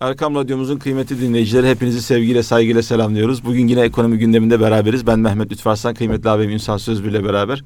[0.00, 3.44] Erkam Radyomuzun kıymetli dinleyicileri hepinizi sevgiyle saygıyla selamlıyoruz.
[3.44, 5.06] Bugün yine ekonomi gündeminde beraberiz.
[5.06, 7.64] Ben Mehmet Lütfarslan, kıymetli abim Ünsal Sözbü ile beraber.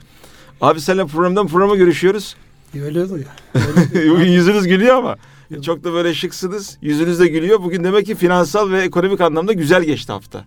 [0.61, 2.37] Abi seninle programdan programa görüşüyoruz.
[2.85, 3.27] Öyle oluyor.
[4.11, 5.17] Bugün yüzünüz gülüyor ama
[5.63, 6.79] çok da böyle şıksınız.
[6.83, 7.63] Yüzünüz de gülüyor.
[7.63, 10.45] Bugün demek ki finansal ve ekonomik anlamda güzel geçti hafta.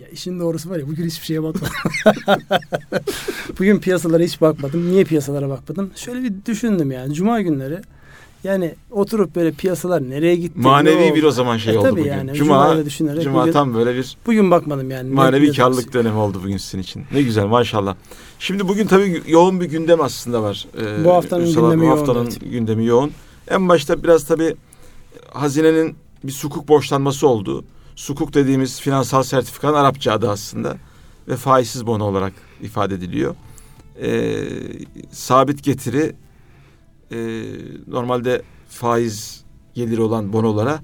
[0.00, 1.74] Ya işin doğrusu var ya bugün hiçbir şeye bakmadım.
[3.58, 4.90] bugün piyasalara hiç bakmadım.
[4.90, 5.90] Niye piyasalara bakmadım?
[5.96, 7.14] Şöyle bir düşündüm yani.
[7.14, 7.80] Cuma günleri
[8.44, 10.58] yani oturup böyle piyasalar nereye gitti?
[10.58, 12.10] Manevi bir o zaman şey e, oldu tabii bugün.
[12.10, 15.10] Yani, Cuma, düşünerek Cuma bugün, tam böyle bir bugün bakmadım yani.
[15.10, 17.04] manevi Ne- karlılık dönemi oldu bugün sizin için.
[17.12, 17.96] Ne güzel maşallah.
[18.38, 20.66] Şimdi bugün tabii yoğun bir gündem aslında var.
[20.80, 22.40] Ee, Bu haftanın abi, gündemi bu yoğun, haftanın evet.
[22.50, 23.12] gündemi yoğun.
[23.48, 24.56] En başta biraz tabii
[25.32, 27.64] hazinenin bir sukuk borçlanması oldu.
[27.96, 30.76] Sukuk dediğimiz finansal sertifikanın Arapça adı aslında
[31.28, 32.32] ve faizsiz bono olarak
[32.62, 33.34] ifade ediliyor.
[34.02, 34.44] Ee,
[35.10, 36.12] sabit getiri
[37.12, 37.16] e,
[37.86, 40.78] normalde faiz geliri olan bonolara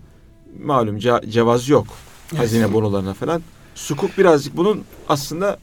[0.64, 1.86] malum ce- cevaz yok.
[2.36, 3.42] Hazine bonolarına falan.
[3.74, 5.58] Sukuk birazcık bunun aslında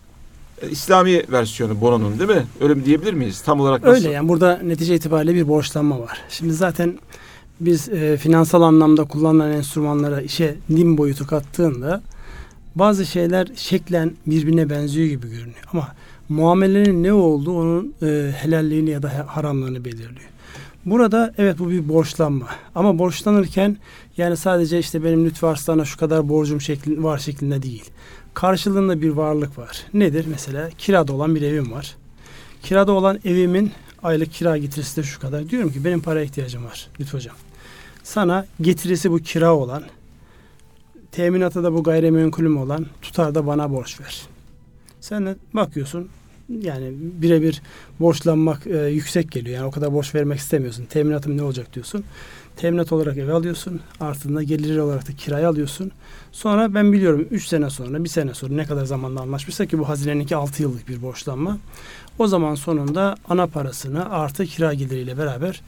[0.61, 2.45] e, İslami versiyonu bononun değil mi?
[2.61, 3.41] Öyle mi diyebilir miyiz?
[3.41, 3.95] Tam olarak nasıl?
[4.05, 6.21] Öyle yani burada netice itibariyle bir borçlanma var.
[6.29, 6.99] Şimdi zaten
[7.59, 12.01] biz e, finansal anlamda kullanılan enstrümanlara işe nim boyutu kattığında
[12.75, 15.63] bazı şeyler şeklen birbirine benziyor gibi görünüyor.
[15.73, 15.87] Ama
[16.29, 20.29] muamelenin ne olduğu onun e, helalliğini ya da ha- haramlığını belirliyor.
[20.89, 22.47] Burada evet bu bir borçlanma.
[22.75, 23.77] Ama borçlanırken
[24.17, 27.89] yani sadece işte benim Lütfü Arslan'a şu kadar borcum şekli, var şeklinde değil.
[28.33, 29.85] Karşılığında bir varlık var.
[29.93, 30.25] Nedir?
[30.29, 31.95] Mesela kirada olan bir evim var.
[32.63, 33.71] Kirada olan evimin
[34.03, 35.49] aylık kira getirisi de şu kadar.
[35.49, 37.35] Diyorum ki benim para ihtiyacım var Lütfü Hocam.
[38.03, 39.83] Sana getirisi bu kira olan,
[41.11, 44.21] teminatı da bu gayrimenkulüm olan tutar da bana borç ver.
[45.01, 46.09] Sen de bakıyorsun
[46.61, 47.61] yani birebir
[47.99, 49.57] borçlanmak e, yüksek geliyor.
[49.57, 50.85] Yani o kadar borç vermek istemiyorsun.
[50.85, 52.03] Teminatım ne olacak diyorsun.
[52.55, 53.79] Teminat olarak ev alıyorsun.
[53.99, 55.91] Ardından geliri olarak da kiraya alıyorsun.
[56.31, 59.89] Sonra ben biliyorum 3 sene sonra, bir sene sonra ne kadar zamanda anlaşmışsa ki bu
[59.89, 61.57] hazineninki 6 yıllık bir borçlanma.
[62.19, 65.61] O zaman sonunda ana parasını artı kira geliriyle beraber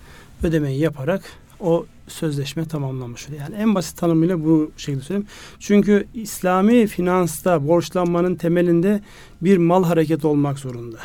[0.44, 1.24] ödemeyi yaparak
[1.64, 3.42] o sözleşme tamamlanmış oluyor.
[3.42, 5.28] Yani en basit tanımıyla bu şekilde söyleyeyim.
[5.60, 9.02] Çünkü İslami finansta borçlanmanın temelinde
[9.42, 10.98] bir mal hareketi olmak zorunda.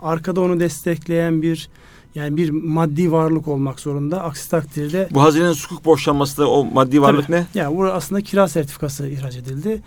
[0.00, 1.68] Arkada onu destekleyen bir
[2.14, 4.22] yani bir maddi varlık olmak zorunda.
[4.22, 7.36] Aksi takdirde Bu hazinenin sukuk borçlanması da o maddi varlık Tabii.
[7.36, 7.46] ne?
[7.54, 9.82] yani burada aslında kira sertifikası ihraç edildi.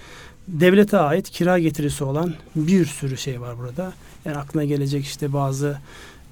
[0.47, 3.93] Devlete ait kira getirisi olan bir sürü şey var burada.
[4.25, 5.77] Yani aklına gelecek işte bazı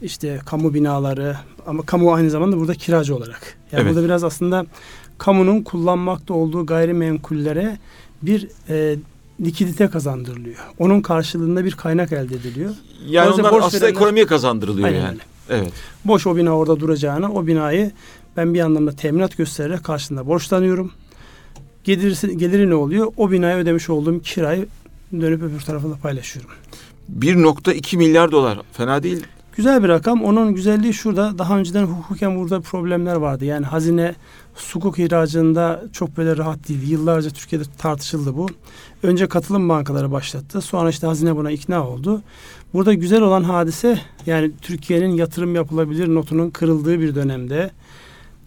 [0.02, 1.38] işte kamu binaları
[1.68, 3.58] ama kamu aynı zamanda burada kiracı olarak.
[3.72, 3.94] Yani Evet.
[3.96, 4.66] burada biraz aslında
[5.18, 7.78] kamunun kullanmakta olduğu gayrimenkullere
[8.22, 8.96] bir e,
[9.42, 10.56] likidite kazandırılıyor.
[10.80, 12.70] Onun karşılığında bir kaynak elde ediliyor.
[13.08, 15.18] Yani Dolayısıyla onlar aslında verenler- ekonomiye kazandırılıyor Aynen yani.
[15.50, 15.62] öyle.
[15.62, 15.74] Evet.
[16.06, 17.92] Boş o bina orada duracağına o binayı
[18.38, 20.92] ben bir anlamda teminat göstererek karşılığında borçlanıyorum.
[21.84, 23.12] Gelirisi, geliri ne oluyor?
[23.18, 24.68] O binaya ödemiş olduğum kirayı
[25.14, 26.52] dönüp öbür tarafında paylaşıyorum.
[27.20, 28.60] 1.2 milyar dolar.
[28.74, 29.24] Fena değil.
[29.58, 30.24] Güzel bir rakam.
[30.24, 31.38] Onun güzelliği şurada.
[31.38, 33.46] Daha önceden hukuken burada problemler vardı.
[33.46, 34.16] Yani hazine
[34.56, 36.90] sukuk ihracında çok böyle rahat değil.
[36.90, 38.48] Yıllarca Türkiye'de tartışıldı bu.
[39.04, 40.62] Önce katılım bankaları başlattı.
[40.62, 42.22] Sonra işte hazine buna ikna oldu.
[42.74, 47.72] Burada güzel olan hadise yani Türkiye'nin yatırım yapılabilir notunun kırıldığı bir dönemde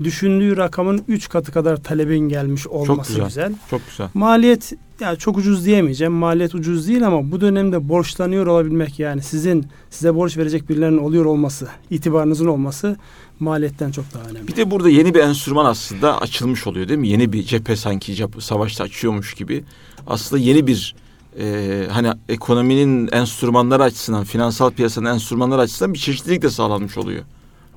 [0.04, 3.26] düşündüğü rakamın 3 katı kadar talebin gelmiş olması güzel.
[3.26, 3.52] güzel.
[3.70, 4.08] Çok güzel.
[4.14, 6.12] Maliyet ya çok ucuz diyemeyeceğim.
[6.12, 11.24] Maliyet ucuz değil ama bu dönemde borçlanıyor olabilmek yani sizin size borç verecek birilerinin oluyor
[11.24, 12.96] olması, itibarınızın olması
[13.40, 14.48] maliyetten çok daha önemli.
[14.48, 17.08] Bir de burada yeni bir enstrüman aslında açılmış oluyor değil mi?
[17.08, 19.64] Yeni bir cephe sanki cep- savaşta açıyormuş gibi.
[20.06, 20.94] Aslında yeni bir
[21.40, 27.22] e, hani ekonominin enstrümanları açısından, finansal piyasanın enstrümanları açısından bir çeşitlilik de sağlanmış oluyor.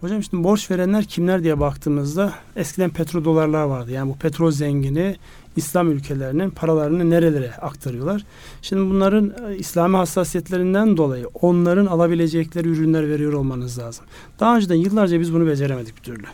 [0.03, 3.91] Hocam şimdi borç verenler kimler diye baktığımızda eskiden petrodolarlar vardı.
[3.91, 5.15] Yani bu petrol zengini
[5.55, 8.23] İslam ülkelerinin paralarını nerelere aktarıyorlar.
[8.61, 14.05] Şimdi bunların e, İslami hassasiyetlerinden dolayı onların alabilecekleri ürünler veriyor olmanız lazım.
[14.39, 16.25] Daha önceden yıllarca biz bunu beceremedik bir türlü.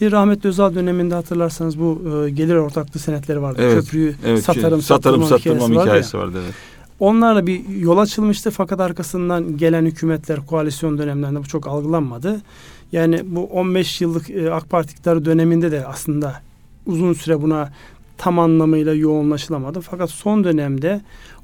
[0.00, 3.62] Bir rahmetli Özal döneminde hatırlarsanız bu e, gelir ortaklığı senetleri vardı.
[3.62, 6.54] Evet, Köprüyü Evet, satarım satarım sattırmam sattırmam hikayesi vardı hikayesi vardı evet.
[7.00, 12.40] Onlarla bir yol açılmıştı fakat arkasından gelen hükümetler koalisyon dönemlerinde bu çok algılanmadı.
[12.92, 16.42] Yani bu 15 yıllık e, AK Parti iktidarı döneminde de aslında
[16.86, 17.72] uzun süre buna
[18.18, 19.80] tam anlamıyla yoğunlaşılamadı.
[19.80, 21.00] Fakat son dönemde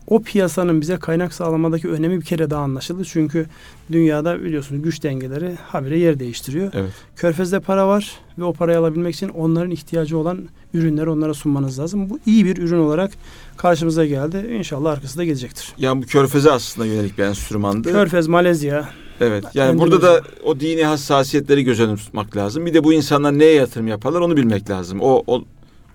[0.06, 3.04] o piyasanın bize kaynak sağlamadaki önemi bir kere daha anlaşıldı.
[3.04, 3.46] Çünkü
[3.92, 6.70] dünyada biliyorsunuz güç dengeleri habire yer değiştiriyor.
[6.74, 6.90] Evet.
[7.16, 12.10] Körfez'de para var ve o parayı alabilmek için onların ihtiyacı olan ürünleri onlara sunmanız lazım.
[12.10, 13.12] Bu iyi bir ürün olarak
[13.56, 14.46] karşımıza geldi.
[14.58, 15.72] İnşallah arkası da gelecektir.
[15.78, 17.92] Yani bu körfeze aslında yönelik bir enstrümandı.
[17.92, 18.88] Körfez, Malezya,
[19.20, 19.44] Evet.
[19.54, 19.92] Yani Endonezya.
[19.92, 22.66] burada da o dini hassasiyetleri göz önüne tutmak lazım.
[22.66, 24.98] Bir de bu insanlar neye yatırım yaparlar onu bilmek lazım.
[25.00, 25.44] O o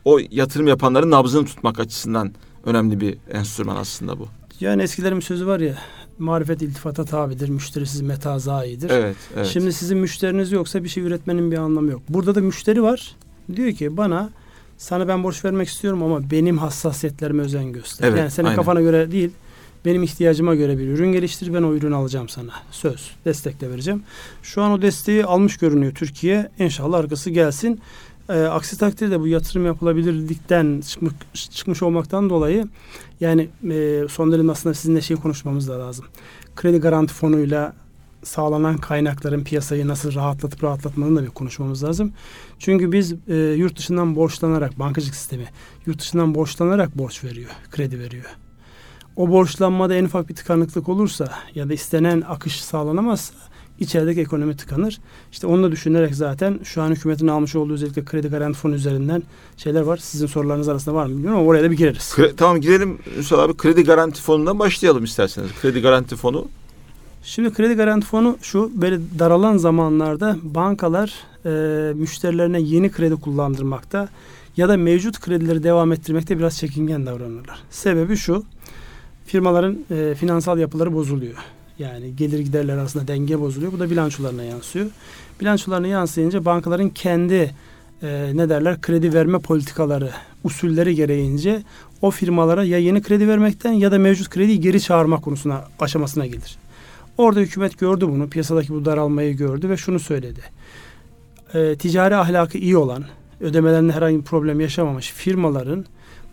[0.06, 2.34] o yatırım yapanların nabzını tutmak açısından
[2.66, 4.28] önemli bir enstrüman aslında bu.
[4.60, 5.76] Yani eskilerin sözü var ya
[6.20, 8.90] marifet iltifata tabidir, müşterisiz meta zayidir.
[8.90, 9.48] Evet, evet.
[9.48, 12.02] Şimdi sizin müşteriniz yoksa bir şey üretmenin bir anlamı yok.
[12.10, 13.16] Burada da müşteri var.
[13.56, 14.30] Diyor ki bana
[14.78, 18.08] sana ben borç vermek istiyorum ama benim hassasiyetlerime özen göster.
[18.08, 18.56] Evet, yani senin aynen.
[18.56, 19.32] kafana göre değil,
[19.88, 21.54] benim ihtiyacıma göre bir ürün geliştir.
[21.54, 22.52] Ben o ürünü alacağım sana.
[22.72, 24.04] Söz, destekle vereceğim.
[24.44, 26.52] Şu an o desteği almış görünüyor Türkiye.
[26.60, 27.82] İnşallah arkası gelsin.
[28.30, 32.68] Ee, aksi takdirde bu yatırım yapılabilirlikten çıkmış, çıkmış olmaktan dolayı
[33.20, 36.06] yani e, son dönemde aslında sizinle şey konuşmamız da lazım.
[36.56, 37.74] Kredi garanti fonuyla
[38.24, 42.14] sağlanan kaynakların piyasayı nasıl rahatlatıp rahatlatmanın da bir konuşmamız lazım.
[42.60, 45.46] Çünkü biz e, yurt dışından borçlanarak bankacılık sistemi
[45.86, 48.47] yurt dışından borçlanarak borç veriyor, kredi veriyor.
[49.18, 53.34] O borçlanmada en ufak bir tıkanıklık olursa ya da istenen akış sağlanamazsa
[53.80, 55.00] içerideki ekonomi tıkanır.
[55.32, 59.24] İşte onu da düşünerek zaten şu an hükümetin almış olduğu özellikle kredi garanti fonu üzerinden
[59.58, 59.98] şeyler var.
[59.98, 62.14] Sizin sorularınız arasında var mı bilmiyorum ama oraya da bir gireriz.
[62.18, 65.50] Kre- tamam girelim Ünsal abi kredi garanti fonundan başlayalım isterseniz.
[65.62, 66.48] Kredi garanti fonu
[67.24, 71.14] Şimdi kredi garanti fonu şu böyle daralan zamanlarda bankalar
[71.46, 71.50] e,
[71.94, 74.10] müşterilerine yeni kredi kullandırmakta
[74.58, 77.60] ya da mevcut kredileri devam ettirmekte biraz çekingen davranırlar.
[77.70, 78.44] Sebebi şu
[79.28, 81.38] firmaların e, finansal yapıları bozuluyor.
[81.80, 83.72] Yani gelir giderler arasında denge bozuluyor.
[83.72, 84.86] Bu da bilançolarına yansıyor.
[85.42, 87.54] Bilançolarına yansıyınca bankaların kendi
[88.02, 90.12] e, ne derler kredi verme politikaları,
[90.44, 91.64] usulleri gereğince
[92.02, 96.58] o firmalara ya yeni kredi vermekten ya da mevcut krediyi geri çağırma konusuna aşamasına gelir.
[97.18, 98.30] Orada hükümet gördü bunu.
[98.30, 100.40] Piyasadaki bu daralmayı gördü ve şunu söyledi.
[101.54, 103.04] E, ticari ahlakı iyi olan,
[103.42, 105.86] ödemelerinde herhangi bir problem yaşamamış firmaların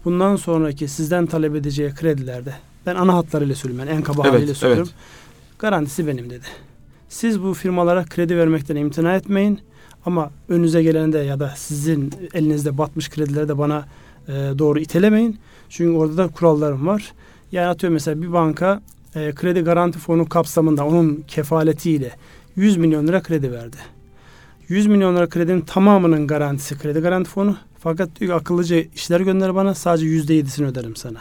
[0.04, 2.54] bundan sonraki sizden talep edeceği kredilerde
[2.86, 4.88] ben ana hatlarıyla söylüyorum yani en kaba Evet, haliyle söylüyorum.
[4.92, 5.58] evet.
[5.58, 6.44] Garantisi benim dedi.
[7.08, 9.60] Siz bu firmalara kredi vermekten imtina etmeyin
[10.06, 13.84] ama önünüze gelende ya da sizin elinizde batmış kredileri de bana
[14.28, 15.38] e, doğru itelemeyin.
[15.68, 17.12] Çünkü orada da kurallarım var.
[17.52, 18.82] Yani atıyorum mesela bir banka
[19.14, 22.10] e, kredi garanti fonu kapsamında onun kefaletiyle
[22.56, 23.76] 100 milyon lira kredi verdi.
[24.68, 27.56] 100 milyon lira kredinin tamamının garantisi kredi garanti fonu.
[27.78, 31.18] Fakat diyor ki akıllıca işler gönder bana sadece %7'sini öderim sana.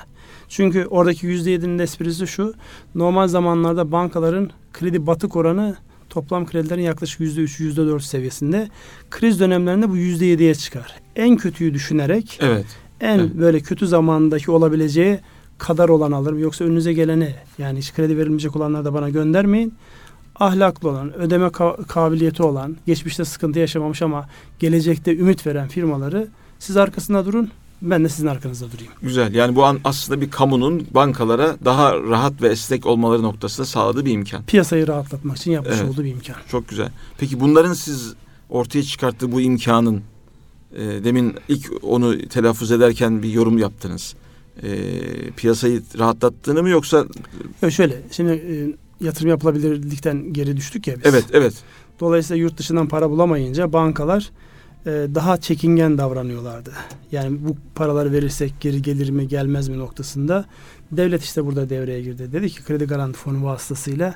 [0.50, 2.54] Çünkü oradaki %7'nin esprisi şu.
[2.96, 5.76] Normal zamanlarda bankaların kredi batık oranı
[6.10, 8.70] toplam kredilerin yaklaşık %3, %4 seviyesinde.
[9.12, 10.96] Kriz dönemlerinde bu %7'ye çıkar.
[11.16, 12.66] En kötüyü düşünerek evet.
[13.02, 13.36] en Evet.
[13.36, 15.20] böyle kötü zamandaki olabileceği
[15.58, 16.40] kadar olan alırım.
[16.40, 19.74] Yoksa önünüze geleni yani hiç kredi verilmeyecek olanları da bana göndermeyin.
[20.36, 24.30] Ahlaklı olan, ödeme ka- kabiliyeti olan, geçmişte sıkıntı yaşamamış ama
[24.60, 26.28] gelecekte ümit veren firmaları
[26.60, 27.52] siz arkasında durun.
[27.84, 28.92] Ben de sizin arkanızda durayım.
[29.02, 29.34] Güzel.
[29.34, 34.12] Yani bu an aslında bir kamunun bankalara daha rahat ve esnek olmaları noktasında sağladığı bir
[34.12, 34.44] imkan.
[34.46, 35.90] Piyasayı rahatlatmak için yapmış Evet.
[35.92, 36.36] olduğu bir imkan.
[36.52, 36.90] Çok güzel.
[37.18, 38.14] Peki bunların siz
[38.50, 40.02] ortaya çıkarttığı bu imkanın
[40.76, 44.16] e, demin ilk onu telaffuz ederken bir yorum yaptınız.
[44.64, 44.70] E,
[45.38, 47.06] piyasayı rahatlattığını mı yoksa
[47.62, 48.56] Ya şöyle şimdi e,
[49.06, 51.06] yatırım yapılabilirlikten geri düştük ya biz.
[51.06, 51.54] evet evet
[52.00, 54.30] Dolayısıyla yurt dışından para bulamayınca bankalar
[54.86, 56.72] daha çekingen davranıyorlardı.
[57.12, 60.46] Yani bu paraları verirsek geri gelir mi gelmez mi noktasında.
[60.92, 62.30] Devlet işte burada devreye girdi.
[62.34, 64.16] Dedi ki kredi garanti fonu vasıtasıyla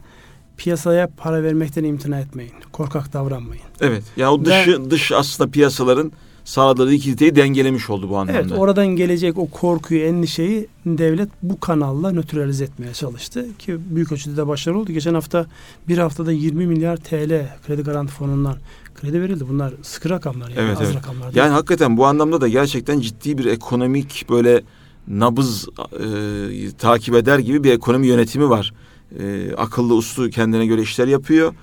[0.58, 2.52] piyasaya para vermekten imtina etmeyin.
[2.72, 3.64] Korkak davranmayın.
[3.82, 4.04] evet.
[4.18, 6.12] Ya o Ve- dışı dış aslında piyasaların
[6.46, 8.40] sağladığı likiditeyi dengelemiş oldu bu anlamda.
[8.40, 13.46] Evet oradan gelecek o korkuyu, endişeyi devlet bu kanalla nötralize etmeye çalıştı.
[13.60, 14.92] Ki büyük ölçüde de başarılı oldu.
[14.92, 15.46] Geçen hafta
[15.88, 18.56] bir haftada 20 milyar TL kredi garanti fonundan
[19.02, 19.50] kredi verildi.
[19.50, 20.96] Bunlar sıkı rakamlar yani Evet, az evet.
[20.96, 21.38] rakamlar değil.
[21.38, 24.62] Yani hakikaten bu anlamda da gerçekten ciddi bir ekonomik böyle
[25.08, 28.74] nabız e, takip eder gibi bir ekonomi yönetimi var.
[29.20, 31.54] E, akıllı uslu kendine göre işler yapıyor.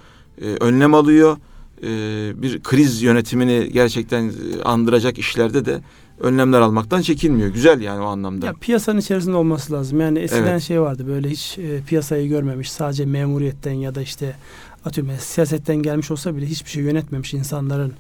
[0.42, 1.36] E, önlem alıyor.
[1.82, 1.88] E,
[2.42, 5.80] bir kriz yönetimini gerçekten e, andıracak işlerde de
[6.20, 7.48] önlemler almaktan çekinmiyor.
[7.48, 8.46] Güzel yani o anlamda.
[8.46, 10.00] Ya piyasanın içerisinde olması lazım.
[10.00, 10.62] Yani eskiden Evet.
[10.62, 14.36] şey vardı böyle hiç e, piyasayı görmemiş sadece memuriyetten ya da işte
[14.84, 17.92] atıyorum siyasetten gelmiş olsa bile hiçbir şey yönetmemiş insanların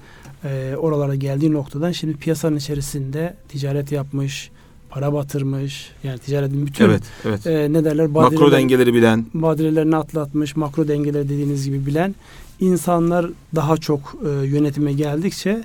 [0.44, 4.50] e, oralara geldiği noktadan şimdi piyasanın içerisinde ticaret yapmış,
[4.90, 5.90] para batırmış.
[6.04, 7.46] Yani ticaretin bütün evet, evet.
[7.46, 9.26] e, ne derler Makro badireler- dengeleri bilen.
[9.34, 12.14] badirelerini atlatmış, makro dengeleri dediğiniz gibi bilen
[12.60, 15.64] insanlar daha çok e, yönetime geldikçe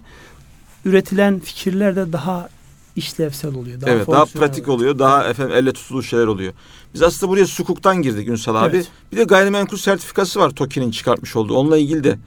[0.85, 2.49] üretilen fikirler de daha
[2.95, 3.81] işlevsel oluyor.
[3.81, 4.99] Daha evet, daha pratik oluyor.
[4.99, 6.53] Daha efendim elle tutulur şeyler oluyor.
[6.93, 8.75] Biz aslında buraya sukuktan girdik Ünsal abi.
[8.75, 8.87] Evet.
[9.11, 11.55] Bir de gayrimenkul sertifikası var TOKİ'nin çıkartmış olduğu.
[11.55, 12.17] Onunla ilgili de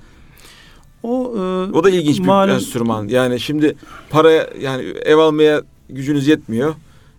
[1.02, 1.40] O, e,
[1.72, 3.08] O da ilginç bir malum- enstrüman.
[3.08, 3.76] Yani şimdi
[4.10, 6.74] paraya yani ev almaya gücünüz yetmiyor.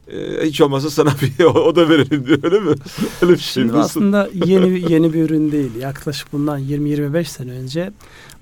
[0.08, 2.76] Ee, hiç olmazsa sana bir o, o da verelim diyor öyle mi?
[3.22, 4.00] Öyle bir şey Şimdi nasıl?
[4.02, 5.76] aslında yeni yeni bir ürün değil.
[5.80, 7.92] Yaklaşık bundan 20-25 sene önce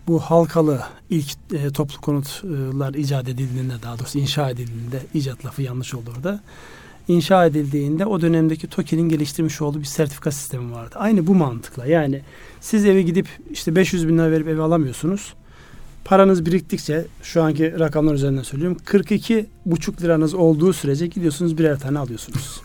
[0.08, 5.93] bu halkalı ilk e, toplu konutlar icat edildiğinde daha doğrusu inşa edildiğinde icat lafı yanlış
[5.93, 6.39] oldu orada.
[7.08, 10.96] İnşa edildiğinde o dönemdeki TOKİ'nin geliştirmiş olduğu bir sertifika sistemi vardı.
[11.00, 12.22] Aynı bu mantıkla yani
[12.62, 15.34] siz eve gidip işte 500 bin lira verip eve alamıyorsunuz.
[16.05, 22.00] Paranız biriktikçe şu anki rakamlar üzerinden söylüyorum 42 buçuk liranız olduğu sürece gidiyorsunuz birer tane
[22.00, 22.62] alıyorsunuz.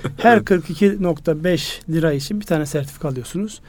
[0.16, 3.60] Her 42.5 lira için bir tane sertifika alıyorsunuz.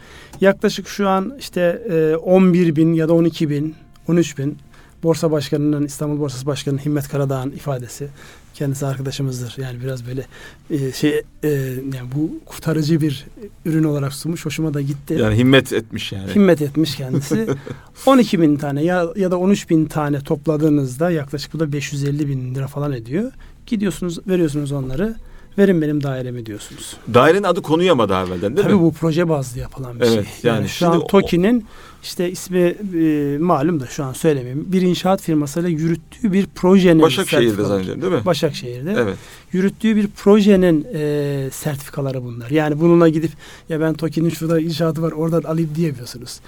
[0.41, 1.77] Yaklaşık şu an işte
[2.23, 3.75] 11 e, bin ya da 12 bin,
[4.07, 4.57] 13 bin
[5.03, 8.07] Borsa Başkanı'nın İstanbul Borsası Başkanı Himmet Karadağ'ın ifadesi
[8.53, 9.55] kendisi arkadaşımızdır.
[9.57, 10.25] Yani biraz böyle
[10.69, 11.49] e, şey e,
[11.93, 13.25] yani bu kurtarıcı bir
[13.65, 14.45] ürün olarak sunmuş.
[14.45, 15.13] Hoşuma da gitti.
[15.13, 16.35] Yani himmet etmiş yani.
[16.35, 17.47] Himmet etmiş kendisi.
[18.05, 22.55] 12 bin tane ya, ya da 13 bin tane topladığınızda yaklaşık bu da 550 bin
[22.55, 23.31] lira falan ediyor.
[23.65, 25.15] Gidiyorsunuz veriyorsunuz onları
[25.57, 26.97] verin benim dairemi diyorsunuz.
[27.13, 28.81] Dairenin adı konuyamadı evvelden değil Tabii mi?
[28.81, 30.51] bu proje bazlı yapılan bir evet, şey.
[30.51, 31.65] Yani, yani şu an TOKİ'nin
[32.03, 34.65] işte ismi e, malum da şu an söylemeyeyim.
[34.67, 38.25] Bir inşaat firmasıyla yürüttüğü bir projenin Başakşehir'de zannediyorum değil mi?
[38.25, 38.95] Başakşehir'de.
[38.99, 39.17] Evet.
[39.51, 42.49] Yürüttüğü bir projenin e, sertifikaları bunlar.
[42.49, 43.31] Yani bununla gidip
[43.69, 46.39] ya ben TOKİ'nin şurada inşaatı var oradan alayım diyemiyorsunuz.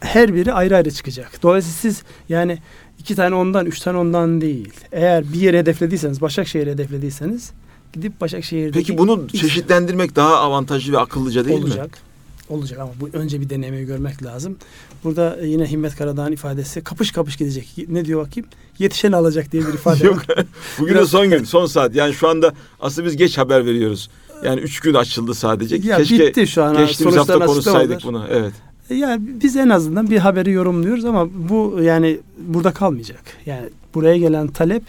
[0.00, 1.42] Her biri ayrı ayrı çıkacak.
[1.42, 2.58] Dolayısıyla siz yani
[2.98, 4.72] iki tane ondan, üç tane ondan değil.
[4.92, 7.52] Eğer bir yere hedeflediyseniz, Başakşehir'e hedeflediyseniz
[7.92, 8.86] gidip Başakşehir'deki...
[8.86, 11.76] Peki bunu çeşitlendirmek daha avantajlı ve akıllıca değil olacak.
[11.76, 11.82] mi?
[11.82, 12.08] Olacak.
[12.48, 14.56] Olacak ama bu önce bir denemeyi görmek lazım.
[15.04, 17.74] Burada yine Himmet Karadağ'ın ifadesi kapış kapış gidecek.
[17.88, 18.48] Ne diyor bakayım?
[18.78, 20.18] Yetişen alacak diye bir ifade Yok.
[20.78, 21.94] Bugün de son gün, son saat.
[21.94, 24.10] Yani şu anda aslında biz geç haber veriyoruz.
[24.44, 25.76] Yani üç gün açıldı sadece.
[25.76, 26.76] Ya Keşke bitti şu an.
[26.76, 28.24] geçtiğimiz hafta konuşsaydık bunu.
[28.30, 28.52] Evet.
[28.90, 33.22] Yani biz en azından bir haberi yorumluyoruz ama bu yani burada kalmayacak.
[33.46, 34.82] Yani buraya gelen talep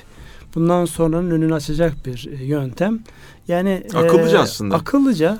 [0.55, 2.99] bundan sonranın önünü açacak bir e, yöntem.
[3.47, 4.75] Yani Akıllıca e, aslında.
[4.75, 5.39] Akıllıca.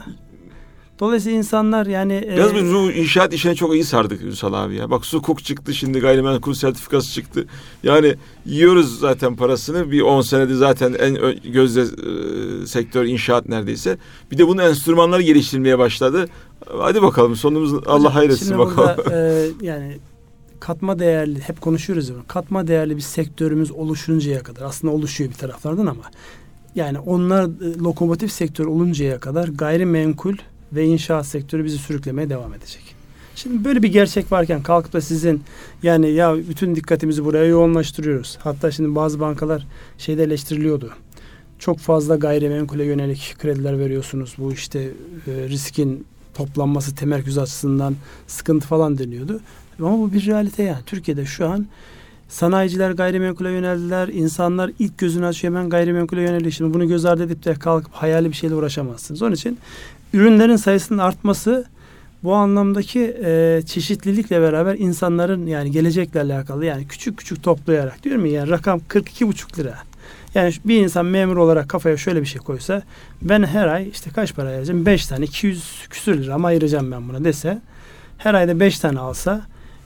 [1.00, 4.92] Dolayısıyla insanlar yani Biraz e, biz bu inşaat işine çok iyi sardık Ünsal abi ya.
[4.92, 7.46] Bak sukuk çıktı şimdi gayrimenkul sertifikası çıktı.
[7.84, 9.92] Yani yiyoruz zaten parasını.
[9.92, 11.18] Bir 10 senede zaten en
[11.54, 13.98] gözde e, sektör inşaat neredeyse.
[14.32, 16.26] Bir de bunun enstrümanları geliştirilmeye başladı.
[16.78, 18.98] Hadi bakalım sonumuz Allah hayretsin bakalım.
[18.98, 19.98] burada e, yani
[20.60, 25.86] katma değerli hep konuşuyoruz ya katma değerli bir sektörümüz oluşuncaya kadar aslında oluşuyor bir taraflardan
[25.86, 26.04] ama
[26.76, 30.36] yani onlar e, lokomotif sektör oluncaya kadar gayrimenkul
[30.74, 32.96] ve inşaat sektörü bizi sürüklemeye devam edecek.
[33.36, 35.44] Şimdi böyle bir gerçek varken kalkıp da sizin
[35.84, 38.38] yani ya bütün dikkatimizi buraya yoğunlaştırıyoruz.
[38.42, 40.92] Hatta şimdi bazı bankalar şeyde eleştiriliyordu.
[41.60, 44.36] Çok fazla gayrimenkule yönelik krediler veriyorsunuz.
[44.38, 44.80] Bu işte
[45.28, 47.96] e, riskin toplanması temerküz açısından
[48.28, 49.40] sıkıntı falan deniyordu.
[49.88, 50.84] Ama bu bir realite yani.
[50.86, 51.68] Türkiye'de şu an
[52.30, 54.08] sanayiciler gayrimenkule yöneldiler.
[54.08, 56.52] İnsanlar ilk gözünü açıyor hemen gayrimenkule yöneliyor.
[56.52, 59.22] Şimdi bunu göz ardı edip de kalkıp hayali bir şeyle uğraşamazsınız.
[59.22, 59.58] Onun için
[60.14, 61.66] ürünlerin sayısının artması
[62.24, 68.32] bu anlamdaki e, çeşitlilikle beraber insanların yani gelecekle alakalı yani küçük küçük toplayarak diyorum ya
[68.32, 69.76] yani rakam 42,5 lira.
[70.36, 72.82] Yani bir insan memur olarak kafaya şöyle bir şey koysa
[73.22, 74.86] ben her ay işte kaç para ayıracağım?
[74.86, 77.62] 5 tane 200 küsür lira ama ayıracağım ben buna dese
[78.18, 79.42] her ayda 5 tane alsa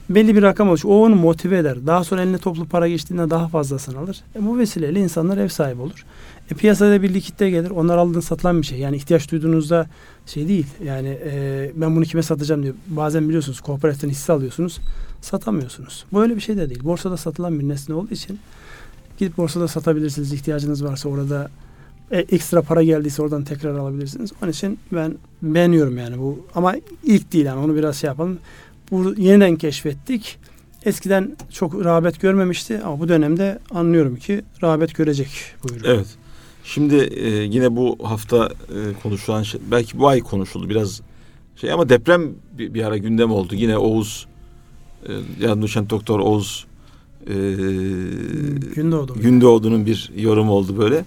[0.09, 0.89] belli bir rakam oluşur.
[0.89, 1.87] O onu motive eder.
[1.87, 4.21] Daha sonra eline toplu para geçtiğinde daha fazlasını alır.
[4.35, 6.05] E bu vesileyle insanlar ev sahibi olur.
[6.51, 7.69] E piyasada bir likitte gelir.
[7.69, 8.79] Onlar aldığın satılan bir şey.
[8.79, 9.87] Yani ihtiyaç duyduğunuzda
[10.25, 10.67] şey değil.
[10.83, 12.75] Yani e, ben bunu kime satacağım diyor.
[12.87, 14.79] Bazen biliyorsunuz kooperatiften hisse alıyorsunuz.
[15.21, 16.05] Satamıyorsunuz.
[16.11, 16.83] Bu öyle bir şey de değil.
[16.83, 18.39] Borsada satılan bir nesne olduğu için
[19.17, 20.33] gidip borsada satabilirsiniz.
[20.33, 21.49] İhtiyacınız varsa orada
[22.11, 24.31] e, ekstra para geldiyse oradan tekrar alabilirsiniz.
[24.43, 26.45] Onun için ben beğeniyorum yani bu.
[26.55, 28.39] Ama ilk değil yani onu biraz şey yapalım.
[28.93, 30.39] Bu yeniden keşfettik.
[30.85, 35.27] Eskiden çok rağbet görmemişti ama bu dönemde anlıyorum ki rağbet görecek
[35.63, 35.83] bu ürün.
[35.85, 36.07] Evet.
[36.63, 41.01] Şimdi e, yine bu hafta e, konuşulan şey, belki bu ay konuşuldu biraz
[41.55, 43.55] şey ama deprem bir, bir ara gündem oldu.
[43.55, 44.27] Yine Oğuz
[45.07, 46.65] e, yani doçent doktor Oğuz
[47.27, 47.33] e,
[48.75, 49.13] Gündoğdu.
[49.21, 51.05] Gündoğdu'nun bir yorum oldu böyle.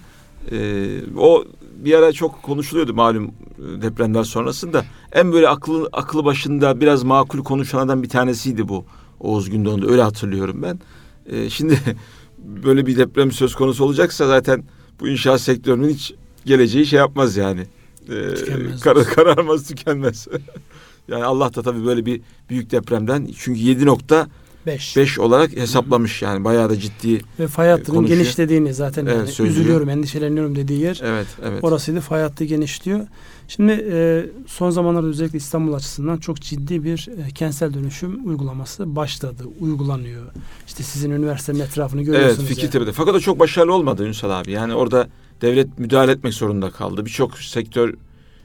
[0.51, 1.45] E, o
[1.85, 4.85] bir ara çok konuşuluyordu malum e, depremler sonrasında.
[5.11, 8.85] En böyle aklı aklı başında biraz makul konuşanlardan bir tanesiydi bu
[9.19, 9.91] Oğuz Gündoğdu.
[9.91, 10.79] Öyle hatırlıyorum ben.
[11.25, 11.79] E, şimdi
[12.37, 14.63] böyle bir deprem söz konusu olacaksa zaten
[14.99, 16.13] bu inşaat sektörünün hiç
[16.45, 17.61] geleceği şey yapmaz yani.
[18.09, 18.81] E, Tükenmez.
[18.81, 20.27] kar, kararmaz tükenmez.
[21.07, 24.27] yani Allah da tabii böyle bir büyük depremden çünkü 7.5
[24.67, 25.19] 5.
[25.19, 27.21] olarak hesaplamış yani bayağı da ciddi.
[27.39, 28.19] Ve fay hattının konuşuyor.
[28.19, 29.57] genişlediğini zaten Evet, yani söylüyor.
[29.57, 31.01] üzülüyorum, endişeleniyorum dediği yer.
[31.03, 31.63] Evet, evet.
[31.63, 32.99] Orasıydı fay hattı genişliyor.
[33.47, 39.43] Şimdi e, son zamanlarda özellikle İstanbul açısından çok ciddi bir e, kentsel dönüşüm uygulaması başladı,
[39.59, 40.25] uygulanıyor.
[40.67, 42.39] İşte sizin üniversitenin etrafını Evet, görüyorsunuz.
[42.49, 42.55] yani.
[42.55, 42.91] Fikirtepe'de.
[42.91, 44.51] Fakat o çok başarılı olmadı Ünsal abi.
[44.51, 45.07] Yani orada
[45.41, 47.05] devlet müdahale etmek zorunda kaldı.
[47.05, 47.93] Birçok sektör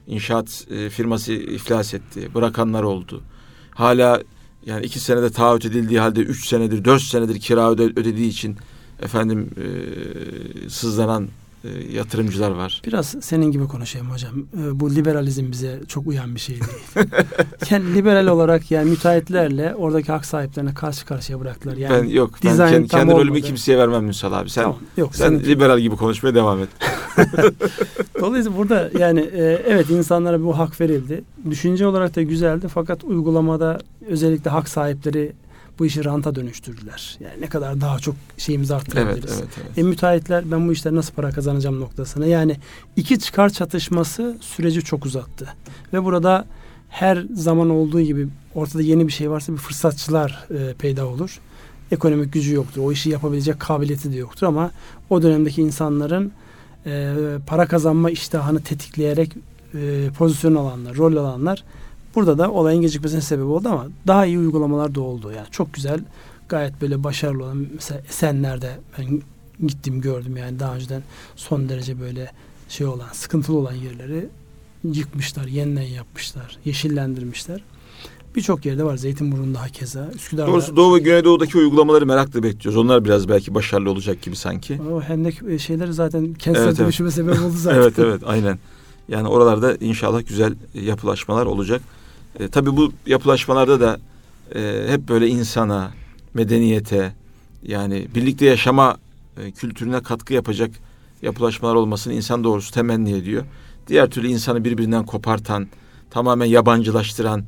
[0.07, 2.29] inşaat e, firması iflas etti.
[2.35, 3.21] Bırakanlar oldu.
[3.71, 4.21] Hala
[4.65, 8.57] yani iki senede taahhüt edildiği halde üç senedir, dört senedir kira öde, ödediği için
[9.01, 11.27] efendim e, sızlanan
[11.63, 12.81] e, yatırımcılar var.
[12.85, 14.33] Biraz senin gibi konuşayım hocam.
[14.39, 17.07] E, bu liberalizm bize çok uyan bir şey değil.
[17.69, 21.77] yani liberal olarak yani müteahhitlerle oradaki hak sahiplerine karşı karşıya bıraktılar.
[21.77, 24.49] Yani ben yok ben kendi, kendi rolümü kimseye vermem Müsal abi.
[24.49, 25.39] Sen tamam, yok, sen senin...
[25.39, 26.69] liberal gibi konuşmaya devam et.
[28.19, 31.23] Dolayısıyla burada yani e, evet insanlara bu hak verildi.
[31.49, 35.33] Düşünce olarak da güzeldi fakat uygulamada özellikle hak sahipleri
[35.79, 37.17] bu işi ranta dönüştürdüler.
[37.19, 39.31] Yani ne kadar daha çok şeyimizi arttırabiliriz.
[39.31, 39.77] Evet, evet, evet.
[39.77, 42.25] E, müteahhitler ben bu işten nasıl para kazanacağım noktasına.
[42.25, 42.57] Yani
[42.95, 45.53] iki çıkar çatışması süreci çok uzattı.
[45.93, 46.45] Ve burada
[46.89, 51.39] her zaman olduğu gibi ortada yeni bir şey varsa bir fırsatçılar e, peyda olur.
[51.91, 52.81] Ekonomik gücü yoktur.
[52.81, 54.71] O işi yapabilecek kabiliyeti de yoktur ama
[55.09, 56.31] o dönemdeki insanların
[56.85, 57.13] e,
[57.47, 59.31] para kazanma iştahını tetikleyerek
[59.73, 61.63] e, pozisyon alanlar, rol alanlar
[62.15, 65.31] Burada da olayın gecikmesine sebep oldu ama daha iyi uygulamalar da oldu.
[65.31, 65.99] Yani çok güzel,
[66.49, 69.21] gayet böyle başarılı olan mesela Esenler'de ben
[69.67, 71.03] gittim gördüm yani daha önceden
[71.35, 72.31] son derece böyle
[72.69, 74.29] şey olan, sıkıntılı olan yerleri
[74.83, 77.63] yıkmışlar, yeniden yapmışlar, yeşillendirmişler.
[78.35, 78.97] Birçok yerde var.
[78.97, 80.09] Zeytinburnu'nda hakeza.
[80.15, 80.51] Üsküdar'da.
[80.51, 82.77] Doğrusu Doğu ve Güneydoğu'daki uygulamaları merakla bekliyoruz.
[82.77, 84.79] Onlar biraz belki başarılı olacak gibi sanki.
[84.91, 87.15] O hendek e, şeyleri zaten kentsel evet, dönüşüme evet.
[87.15, 87.77] sebep oldu zaten.
[87.77, 88.59] evet evet aynen.
[89.07, 91.81] Yani oralarda inşallah güzel yapılaşmalar olacak.
[92.39, 93.99] E, tabii bu yapılaşmalarda da
[94.55, 95.91] e, hep böyle insana,
[96.33, 97.13] medeniyete
[97.63, 98.97] yani birlikte yaşama
[99.37, 100.71] e, kültürüne katkı yapacak
[101.21, 103.43] yapılaşmalar olmasını insan doğrusu temenni ediyor.
[103.87, 105.67] Diğer türlü insanı birbirinden kopartan,
[106.11, 107.43] tamamen yabancılaştıran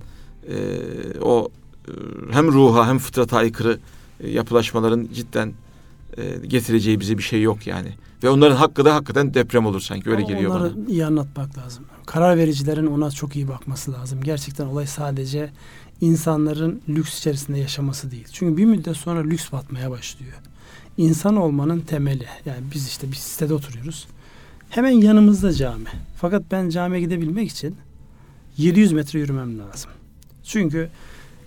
[0.49, 1.49] e, o
[1.87, 1.91] e,
[2.31, 3.79] hem ruha hem fıtrata aykırı
[4.19, 5.53] e, yapılaşmaların cidden
[6.17, 7.89] e, getireceği bize bir şey yok yani.
[8.23, 10.73] Ve onların hakkı da hakikaten deprem olur sanki öyle Ama geliyor onları bana.
[10.73, 11.85] Onları iyi anlatmak lazım.
[12.05, 14.19] Karar vericilerin ona çok iyi bakması lazım.
[14.23, 15.49] Gerçekten olay sadece
[16.01, 18.27] insanların lüks içerisinde yaşaması değil.
[18.31, 20.33] Çünkü bir müddet sonra lüks batmaya başlıyor.
[20.97, 22.25] İnsan olmanın temeli.
[22.45, 24.07] Yani biz işte bir sitede oturuyoruz.
[24.69, 25.89] Hemen yanımızda cami.
[26.17, 27.75] Fakat ben camiye gidebilmek için
[28.57, 29.91] 700 metre yürümem lazım.
[30.45, 30.89] Çünkü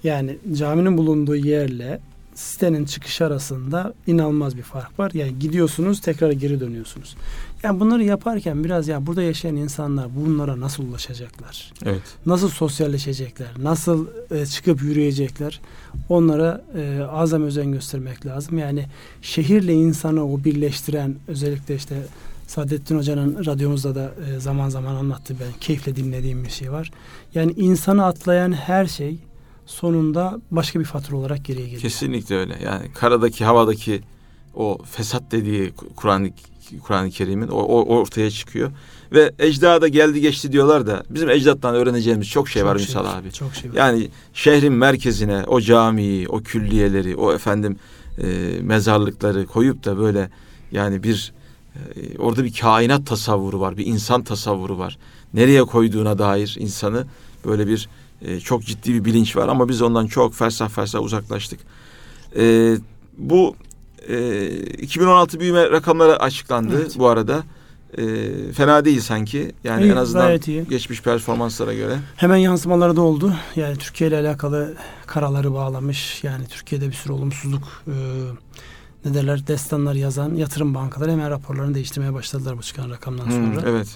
[0.05, 2.01] yani caminin bulunduğu yerle
[2.39, 5.11] sitenin çıkış arasında inanılmaz bir fark var.
[5.15, 7.17] Yani gidiyorsunuz tekrar geri dönüyorsunuz.
[7.63, 11.73] Yani bunları yaparken biraz ya burada yaşayan insanlar bunlara nasıl ulaşacaklar?
[11.85, 12.03] Evet.
[12.27, 13.49] Nasıl sosyalleşecekler?
[13.63, 15.61] Nasıl e, çıkıp yürüyecekler?
[16.09, 18.59] Onlara e, azam özen göstermek lazım.
[18.59, 18.87] Yani
[19.23, 21.97] şehirle insanı o birleştiren özellikle işte
[22.49, 26.91] Saadettin Hoca'nın radyomuzda da e, zaman zaman anlattı ben keyifle dinlediğim bir şey var.
[27.35, 29.19] Yani insanı atlayan her şey
[29.67, 31.83] sonunda başka bir fatura olarak geriye geliyor.
[31.83, 32.59] Kesinlikle öyle.
[32.65, 34.01] Yani karadaki, havadaki
[34.55, 36.31] o fesat dediği Kur'an-ı
[36.83, 38.71] Kur'an-ı Kerim'in o, o ortaya çıkıyor.
[39.13, 43.19] Ve ecdada geldi geçti diyorlar da bizim ecdattan öğreneceğimiz çok şey çok var şey Ünsal
[43.19, 43.33] abi.
[43.33, 43.77] Çok şey var.
[43.77, 47.77] Yani şehrin merkezine o camiyi, o külliyeleri, o efendim
[48.19, 48.27] e,
[48.63, 50.31] mezarlıkları koyup da böyle
[50.73, 51.33] yani bir
[52.19, 54.99] orada bir kainat tasavvuru var, bir insan tasavvuru var.
[55.35, 57.07] Nereye koyduğuna dair insanı
[57.45, 57.89] böyle bir
[58.23, 61.61] e, çok ciddi bir bilinç var ama biz ondan çok fersah fersah uzaklaştık.
[62.37, 62.75] E,
[63.19, 63.57] bu
[64.09, 66.95] e, 2016 büyüme rakamları açıklandı evet.
[66.99, 67.43] bu arada.
[67.99, 68.03] E,
[68.53, 69.53] fena değil sanki.
[69.65, 71.99] Yani iyi, en azından geçmiş performanslara göre.
[72.17, 73.35] Hemen yansımaları da oldu.
[73.57, 74.75] Yani Türkiye ile alakalı
[75.07, 76.25] karaları bağlamış.
[76.25, 77.95] Yani Türkiye'de bir sürü olumsuzluk e,
[79.05, 83.63] ne derler destanlar yazan yatırım bankaları hemen raporlarını değiştirmeye başladılar bu çıkan rakamdan hmm, sonra.
[83.63, 83.89] Hmm, evet.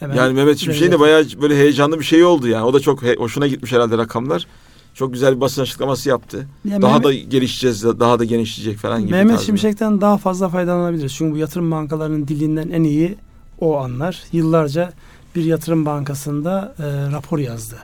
[0.00, 2.64] Hemen yani Mehmet Şimşek'in de bayağı böyle heyecanlı bir şey oldu yani.
[2.64, 4.46] O da çok hoşuna gitmiş herhalde rakamlar.
[4.94, 6.46] Çok güzel bir basın açıklaması yaptı.
[6.64, 9.10] Ya daha Mehmet, da gelişeceğiz, daha da genişleyecek falan gibi.
[9.10, 9.46] Mehmet tarzında.
[9.46, 11.14] Şimşek'ten daha fazla faydalanabiliriz.
[11.14, 13.16] Çünkü bu yatırım bankalarının dilinden en iyi
[13.60, 14.22] o anlar.
[14.32, 14.92] Yıllarca
[15.36, 17.76] bir yatırım bankasında e, rapor yazdı.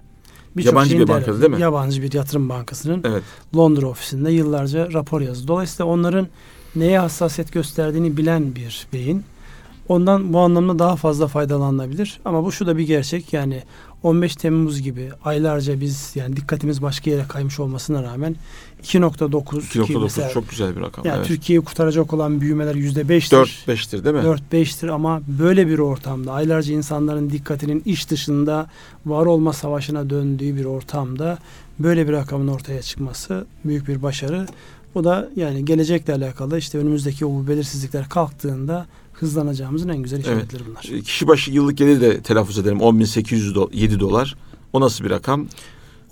[0.56, 1.60] Bir yabancı bir bankası değil mi?
[1.60, 3.22] Yabancı bir yatırım bankasının evet.
[3.56, 5.48] Londra ofisinde yıllarca rapor yazdı.
[5.48, 6.28] Dolayısıyla onların
[6.76, 9.24] neye hassasiyet gösterdiğini bilen bir beyin
[9.88, 12.20] Ondan bu anlamda daha fazla faydalanabilir.
[12.24, 13.62] Ama bu şu da bir gerçek yani
[14.02, 18.36] 15 Temmuz gibi aylarca biz yani dikkatimiz başka yere kaymış olmasına rağmen
[18.82, 21.06] 2.9 2.9 çok güzel bir rakam.
[21.06, 21.26] Yani evet.
[21.26, 23.66] Türkiye'yi kurtaracak olan büyümeler %5'tir.
[23.66, 24.22] 4-5'tir değil mi?
[24.52, 28.66] 4-5'tir ama böyle bir ortamda aylarca insanların dikkatinin iş dışında
[29.06, 31.38] var olma savaşına döndüğü bir ortamda
[31.78, 34.46] böyle bir rakamın ortaya çıkması büyük bir başarı.
[34.94, 38.86] Bu da yani gelecekle alakalı işte önümüzdeki o belirsizlikler kalktığında
[39.20, 40.90] hızlanacağımızın en güzel işaretleri evet.
[40.90, 41.02] bunlar.
[41.02, 42.78] Kişi başı yıllık gelir de telaffuz edelim.
[42.78, 44.36] 10.807 dolar.
[44.72, 45.46] O nasıl bir rakam?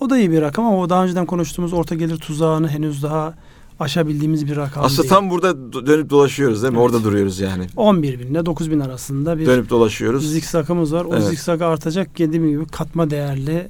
[0.01, 3.35] O da iyi bir rakam ama o daha önceden konuştuğumuz orta gelir tuzağını henüz daha
[3.81, 5.11] aşabildiğimiz bir rakam Aslında değil.
[5.11, 6.79] tam burada dönüp dolaşıyoruz değil mi?
[6.79, 6.87] Evet.
[6.87, 7.67] Orada duruyoruz yani.
[7.77, 10.33] 11 bin ile 9 bin arasında bir dönüp dolaşıyoruz.
[10.33, 11.05] Zikzakımız var.
[11.05, 11.25] O evet.
[11.25, 13.69] zikzak artacak dediğim gibi katma değerli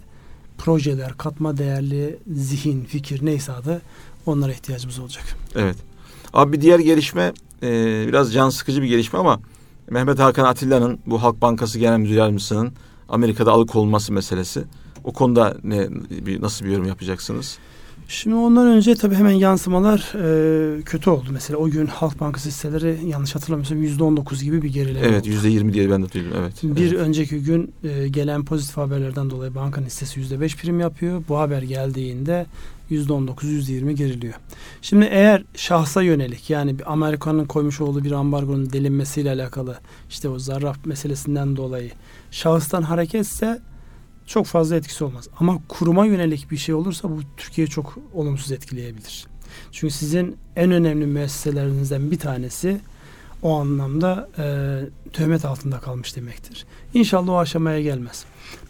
[0.59, 3.83] projeler, katma değerli zihin, fikir neyse adı
[4.27, 5.25] onlara ihtiyacımız olacak.
[5.57, 5.77] Evet.
[6.32, 7.68] Abi bir diğer gelişme e,
[8.08, 9.40] biraz can sıkıcı bir gelişme ama
[9.90, 12.72] Mehmet Hakan Atilla'nın bu Halk Bankası Genel Müdür Yardımcısının
[13.08, 14.64] Amerika'da alıkonulması meselesi.
[15.04, 17.58] O konuda ne bir nasıl bir yorum yapacaksınız?
[18.08, 20.12] Şimdi ondan önce tabii hemen yansımalar
[20.78, 21.28] e, kötü oldu.
[21.32, 25.72] Mesela o gün Halk Bankası hisseleri yanlış hatırlamıyorsam %19 gibi bir gerileme Evet yüzde yirmi
[25.72, 26.32] diye ben de duydum.
[26.40, 26.52] Evet.
[26.62, 26.98] Bir evet.
[27.00, 31.22] önceki gün e, gelen pozitif haberlerden dolayı bankanın hissesi %5 prim yapıyor.
[31.28, 32.46] Bu haber geldiğinde
[32.90, 34.35] %19, %20 geriliyor.
[34.83, 39.79] Şimdi eğer şahsa yönelik yani Amerika'nın koymuş olduğu bir ambargonun delinmesiyle alakalı
[40.11, 41.90] işte o zarraf meselesinden dolayı
[42.31, 43.61] şahıstan hareketse
[44.27, 45.29] çok fazla etkisi olmaz.
[45.38, 49.27] Ama kuruma yönelik bir şey olursa bu Türkiye'yi çok olumsuz etkileyebilir.
[49.72, 52.81] Çünkü sizin en önemli müesseselerinizden bir tanesi
[53.42, 54.44] o anlamda e,
[55.12, 56.66] töhmet altında kalmış demektir.
[56.94, 58.25] İnşallah o aşamaya gelmez.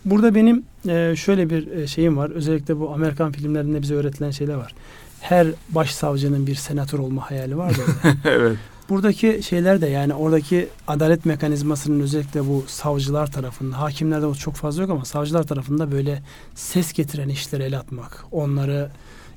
[0.04, 2.30] Burada benim e, şöyle bir e, şeyim var.
[2.30, 4.74] Özellikle bu Amerikan filmlerinde bize öğretilen şeyler var.
[5.20, 7.82] Her başsavcının bir senatör olma hayali var da.
[8.24, 8.56] evet.
[8.88, 14.82] Buradaki şeyler de yani oradaki adalet mekanizmasının özellikle bu savcılar tarafında, hakimlerde o çok fazla
[14.82, 16.22] yok ama savcılar tarafında böyle
[16.54, 18.90] ses getiren işlere el atmak, onları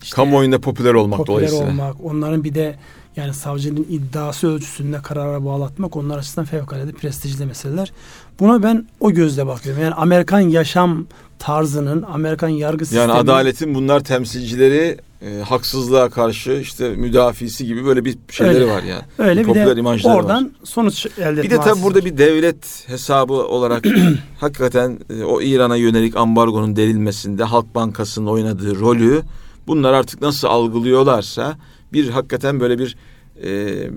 [0.04, 1.66] işte Kamuoyunda popüler olmak popüler dolayısıyla.
[1.66, 2.76] olmak, onların bir de
[3.20, 7.92] yani savcının iddiası ölçüsünde karara bağlatmak onlar açısından fevkalade prestijli meseleler.
[8.40, 9.82] Buna ben o gözle bakıyorum.
[9.84, 11.06] Yani Amerikan yaşam
[11.40, 18.06] tarzının, Amerikan yargı sistemi Yani adaletin bunlar temsilcileri e, haksızlığa karşı işte müdafisi gibi böyle
[18.06, 18.74] bir şeyleri Öyle.
[18.74, 19.02] var yani.
[19.18, 20.52] öyle bir popüler de imajları oradan var.
[20.64, 23.86] sonuç elde Bir de tabii burada bir devlet hesabı olarak
[24.40, 29.22] hakikaten e, o İran'a yönelik ambargonun delilmesinde Halk Bankası'nın oynadığı rolü
[29.68, 31.58] bunlar artık nasıl algılıyorlarsa
[31.94, 32.98] bir hakikaten böyle bir
[33.44, 33.90] e,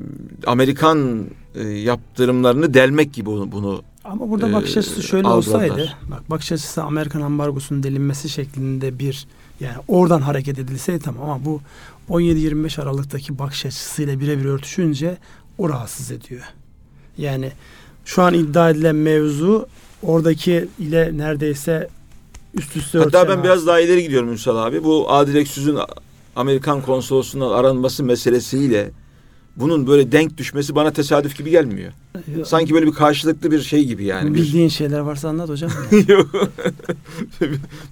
[0.46, 5.68] Amerikan e, yaptırımlarını delmek gibi bunu, bunu Ama burada e, bakış açısı şöyle algıladılar.
[5.68, 9.26] olsaydı, bak bakış açısı Amerikan ambargosunun delinmesi şeklinde bir
[9.60, 11.60] yani oradan hareket edilseydi tamam ama bu
[12.10, 15.18] 17-25 Aralık'taki bakış açısıyla birebir örtüşünce
[15.58, 16.42] o rahatsız ediyor.
[17.18, 17.52] Yani
[18.04, 19.66] şu an iddia edilen mevzu
[20.02, 21.88] oradaki ile neredeyse
[22.54, 24.84] üst üste Hatta ben biraz daha ileri gidiyorum Ünsal abi.
[24.84, 25.78] Bu Adil Öksüz'ün
[26.36, 28.90] Amerikan konsolosundan aranması meselesiyle
[29.56, 31.92] bunun böyle denk düşmesi bana tesadüf gibi gelmiyor.
[32.16, 34.34] rahatsız- Sanki böyle bir karşılıklı bir şey gibi yani.
[34.34, 35.70] Bir, bildiğin şeyler varsa anlat hocam.
[36.08, 36.30] Yok.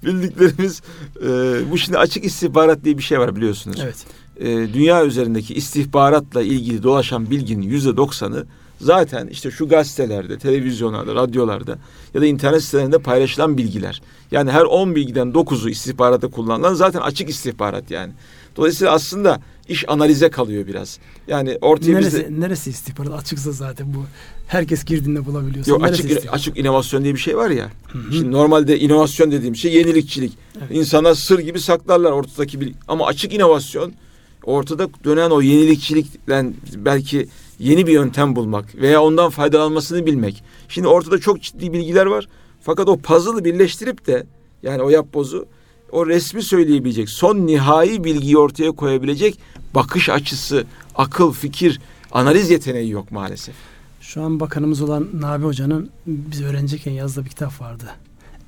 [0.05, 0.83] Bildiklerimiz
[1.23, 1.29] e,
[1.71, 3.81] bu şimdi açık istihbarat diye bir şey var biliyorsunuz.
[3.85, 4.05] evet.
[4.41, 8.47] E, dünya üzerindeki istihbaratla ilgili dolaşan bilginin yüzde doksanı
[8.81, 11.79] zaten işte şu gazetelerde, televizyonlarda, radyolarda
[12.15, 14.03] ya da internet sitelerinde paylaşılan bilgiler.
[14.31, 18.13] Yani her 10 bilgiden 9'u istihbaratta kullanılan zaten açık istihbarat yani.
[18.57, 19.41] Dolayısıyla aslında
[19.71, 20.99] iş analize kalıyor biraz.
[21.29, 24.05] Yani ortaya Neresi, bizde neresi istihbarat açıksa zaten bu.
[24.47, 25.71] Herkes girdiğinde bulabiliyorsa.
[25.71, 26.35] Yok, açık istihbarat?
[26.35, 27.71] açık inovasyon diye bir şey var ya.
[27.93, 28.13] Hı hı.
[28.13, 30.33] Şimdi normalde inovasyon dediğim şey yenilikçilik.
[30.59, 30.71] Evet.
[30.71, 33.93] İnsanlar sır gibi saklarlar ortadaki bir ama açık inovasyon
[34.45, 37.29] ortada dönen o yenilikçilikle belki
[37.59, 40.43] yeni bir yöntem bulmak veya ondan faydalanmasını bilmek.
[40.69, 42.29] Şimdi ortada çok ciddi bilgiler var.
[42.61, 44.27] Fakat o puzzle'ı birleştirip de
[44.63, 45.47] yani o yapbozu
[45.93, 49.39] o resmi söyleyebilecek, son nihai bilgiyi ortaya koyabilecek
[49.75, 51.81] bakış açısı, akıl, fikir,
[52.13, 53.55] analiz yeteneği yok maalesef.
[54.01, 57.85] Şu an bakanımız olan Nabi Hoca'nın biz öğrenciyken yazdığı bir kitap vardı.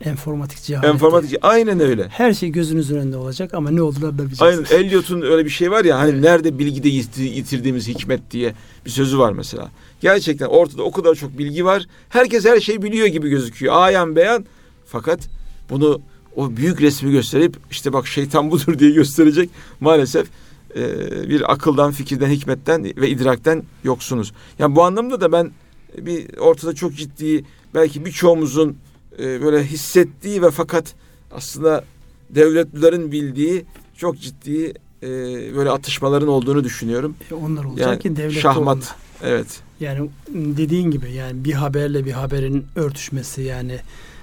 [0.04, 0.90] Enformatik cehalet.
[0.90, 2.08] Enformatik aynen öyle.
[2.08, 4.72] Her şey gözünüzün önünde olacak ama ne olduğunu da bileceksiniz.
[4.72, 6.20] Aynen Eliot'un öyle bir şey var ya hani Evet.
[6.22, 8.54] nerede bilgide yiti- yitirdiğimiz hikmet diye
[8.86, 9.70] bir sözü var mesela.
[10.00, 11.86] Gerçekten ortada o kadar çok bilgi var.
[12.08, 13.74] Herkes her şeyi biliyor gibi gözüküyor.
[13.76, 14.44] Ayan beyan.
[14.86, 15.20] Fakat
[15.70, 16.00] bunu
[16.36, 20.26] o büyük resmi gösterip işte bak şeytan budur diye gösterecek maalesef
[20.76, 20.80] e,
[21.28, 24.32] bir akıldan, fikirden, hikmetten ve idrakten yoksunuz.
[24.58, 25.50] Yani bu anlamda da ben
[25.98, 28.76] bir ortada çok ciddi belki birçoğumuzun
[29.18, 30.94] e, böyle hissettiği ve fakat
[31.32, 31.84] aslında
[32.30, 33.64] devletlilerin bildiği
[33.96, 35.08] çok ciddi e,
[35.56, 37.14] böyle atışmaların olduğunu düşünüyorum.
[37.30, 38.68] E, onlar olacak Yani ki devlet şahmat.
[38.68, 38.86] olduğunda.
[39.22, 39.60] Evet.
[39.80, 43.78] Yani dediğin gibi yani bir haberle bir haberin örtüşmesi yani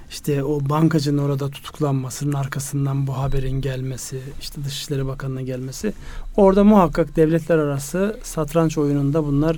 [0.10, 5.94] işte o bankacının orada tutuklanmasının arkasından bu haberin gelmesi, işte Dışişleri Bakanı'nın gelmesi.
[6.38, 9.58] Orada muhakkak devletler arası satranç oyununda bunlar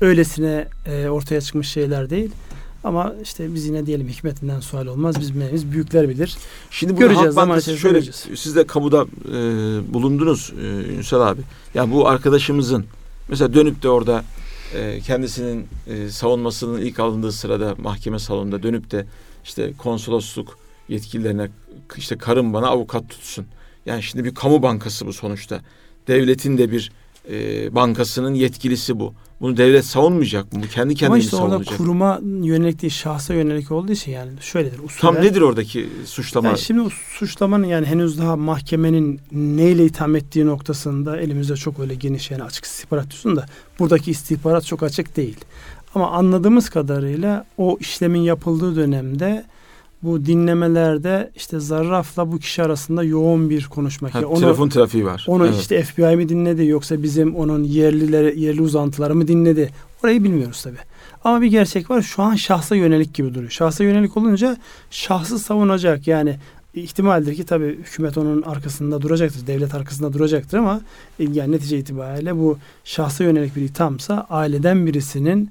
[0.00, 2.30] öylesine e, ortaya çıkmış şeyler değil.
[2.84, 5.20] Ama işte biz yine diyelim hikmetinden sual olmaz.
[5.20, 5.72] Biz bilmeyiz.
[5.72, 6.36] Büyükler bilir.
[6.70, 8.26] Şimdi bu Göreceğiz, zaman şöyle göreceğiz.
[8.34, 9.34] siz de kamuda e,
[9.94, 11.40] bulundunuz e, Ünsal abi.
[11.74, 12.84] Yani bu arkadaşımızın
[13.28, 14.24] mesela dönüp de orada
[14.74, 19.06] e, kendisinin e, savunmasının ilk alındığı sırada mahkeme salonunda dönüp de
[19.46, 21.48] işte konsolosluk yetkililerine
[21.96, 23.46] işte karım bana avukat tutsun.
[23.86, 25.60] Yani şimdi bir kamu bankası bu sonuçta.
[26.08, 26.92] Devletin de bir
[27.30, 29.14] e, bankasının yetkilisi bu.
[29.40, 30.62] Bunu devlet savunmayacak mı?
[30.62, 34.76] Bu kendi kendini Ama işte orada kuruma yönelik değil şahsa yönelik olduğu için yani şöyledir.
[35.00, 36.48] Tam usulen- nedir oradaki suçlama?
[36.48, 41.94] Yani şimdi o suçlamanın yani henüz daha mahkemenin neyle itham ettiği noktasında elimizde çok öyle
[41.94, 43.46] geniş yani açık istihbarat diyorsun da
[43.78, 45.36] buradaki istihbarat çok açık değil.
[45.96, 49.44] Ama anladığımız kadarıyla o işlemin yapıldığı dönemde
[50.02, 54.14] bu dinlemelerde işte Zarraf'la bu kişi arasında yoğun bir konuşma.
[54.14, 55.24] Ha, onu, telefon trafiği var.
[55.28, 55.60] onu Evet.
[55.60, 59.70] işte FBI mi dinledi yoksa bizim onun yerlileri yerli uzantıları mı dinledi?
[60.04, 60.76] Orayı bilmiyoruz tabi.
[61.24, 63.50] Ama bir gerçek var şu an şahsa yönelik gibi duruyor.
[63.50, 64.56] Şahsa yönelik olunca
[64.90, 66.36] şahsı savunacak yani
[66.74, 69.46] ihtimaldir ki tabi hükümet onun arkasında duracaktır.
[69.46, 70.80] Devlet arkasında duracaktır ama
[71.18, 75.50] yani netice itibariyle bu şahsa yönelik bir ithamsa aileden birisinin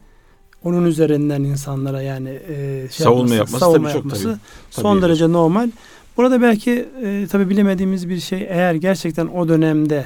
[0.66, 4.38] onun üzerinden insanlara yani e, şey Savunma yapması, yapması savunma tabii çok yapması tabii.
[4.70, 5.02] son Tabii.
[5.02, 5.70] derece normal.
[6.18, 10.06] Burada belki e, tabii bilemediğimiz bir şey eğer gerçekten o dönemde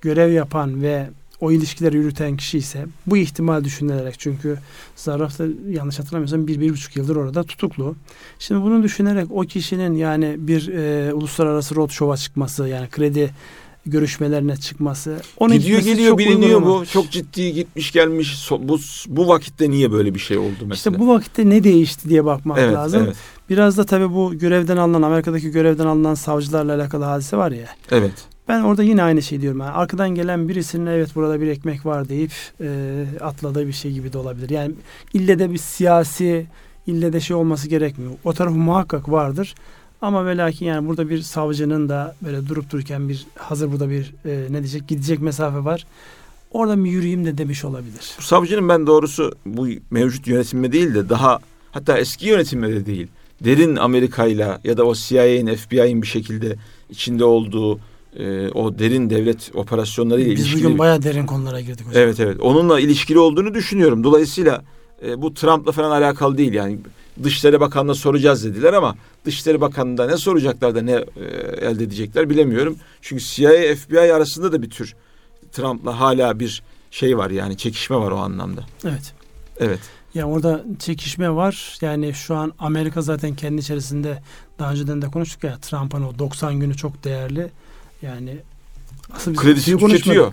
[0.00, 1.06] görev yapan ve
[1.40, 4.58] o ilişkileri yürüten kişi ise bu ihtimal düşünülerek çünkü
[4.96, 7.94] Zarraf da yanlış hatırlamıyorsam bir, bir buçuk yıldır orada tutuklu.
[8.38, 13.30] Şimdi bunu düşünerek o kişinin yani bir e, uluslararası roadshow'a çıkması yani kredi
[13.86, 15.20] görüşmelerine çıkması.
[15.38, 16.66] Onun Gidiyor geliyor biliniyor bu.
[16.66, 16.92] olmamış.
[16.92, 18.48] Çok ciddi gitmiş gelmiş.
[18.48, 20.74] So- Bu bu vakitte niye böyle bir şey oldu mesela?
[20.74, 23.02] İşte bu vakitte ne değişti diye bakmak evet, lazım.
[23.04, 23.16] Evet.
[23.50, 27.66] Biraz da tabii bu görevden alınan Amerika'daki görevden alınan savcılarla alakalı hadise var ya.
[27.90, 28.12] Evet.
[28.48, 29.60] Ben orada yine aynı şey diyorum.
[29.60, 34.12] Yani arkadan gelen birisinin evet burada bir ekmek var deyip e, atladığı bir şey gibi
[34.12, 34.50] de olabilir.
[34.50, 34.74] Yani
[35.14, 36.46] ille de bir siyasi
[36.86, 38.12] ille de şey olması gerekmiyor.
[38.24, 39.54] O tarafı muhakkak vardır.
[40.04, 44.14] Ama ve lakin yani burada bir savcının da böyle durup dururken bir hazır burada bir
[44.24, 45.86] e, ne diyecek gidecek mesafe var.
[46.50, 48.14] Orada bir yürüyeyim de demiş olabilir.
[48.18, 51.38] Bu savcının ben doğrusu bu mevcut yönetimde değil de daha
[51.72, 53.06] hatta eski yönetimde de değil.
[53.44, 56.56] Derin Amerika'yla ya da o CIA'nin FBI'nin bir şekilde
[56.90, 57.78] içinde olduğu
[58.18, 60.64] e, o derin devlet operasyonlarıyla Biz ilişkili.
[60.64, 62.02] bugün bayağı derin konulara girdik hocam.
[62.02, 62.40] Evet evet.
[62.40, 64.04] Onunla ilişkili olduğunu düşünüyorum.
[64.04, 64.64] Dolayısıyla
[65.06, 66.78] e, bu Trump'la falan alakalı değil yani.
[67.22, 71.24] Dışişleri Bakanı'na soracağız dediler ama Dışişleri Bakanı'nda ne soracaklar da ne e,
[71.60, 72.76] elde edecekler bilemiyorum.
[73.02, 74.94] Çünkü CIA FBI arasında da bir tür
[75.52, 78.64] Trump'la hala bir şey var yani çekişme var o anlamda.
[78.84, 79.12] Evet.
[79.60, 79.80] Evet.
[80.14, 81.78] Ya orada çekişme var.
[81.80, 84.22] Yani şu an Amerika zaten kendi içerisinde
[84.58, 87.50] daha önceden de konuştuk ya Trump'ın o 90 günü çok değerli.
[88.02, 88.36] Yani
[89.26, 90.32] biz Kredisi tüketiyor.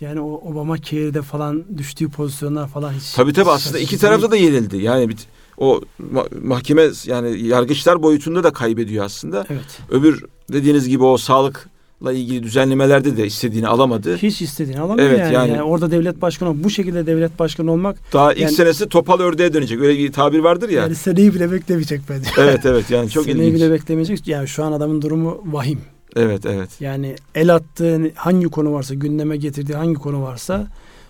[0.00, 4.36] Yani o Obama Care'de falan düştüğü pozisyonlar falan hiç Tabii tabii aslında iki tarafta da
[4.36, 4.76] yenildi.
[4.76, 5.16] Yani bir,
[5.58, 5.80] o
[6.14, 9.46] ma- mahkeme yani yargıçlar boyutunda da kaybediyor aslında.
[9.50, 9.78] Evet.
[9.90, 14.16] Öbür dediğiniz gibi o sağlıkla ilgili düzenlemelerde de istediğini alamadı.
[14.16, 15.34] Hiç istediğini alamıyor Evet, yani.
[15.34, 15.62] yani- yani.
[15.62, 19.80] Orada devlet başkanı bu şekilde devlet başkanı olmak Daha ilk Yani- senesi topal ördeğe dönecek.
[19.80, 20.82] Öyle bir tabir vardır ya.
[20.82, 22.30] yani seneyi bile beklemeyecek bence.
[22.38, 23.54] evet evet yani çok seneyi ilginç.
[23.62, 24.28] bile beklemeyecek.
[24.28, 25.80] Yani şu an adamın durumu vahim.
[26.16, 26.70] Evet evet.
[26.80, 30.66] Yani el attığı hangi konu varsa, gündeme getirdiği hangi konu varsa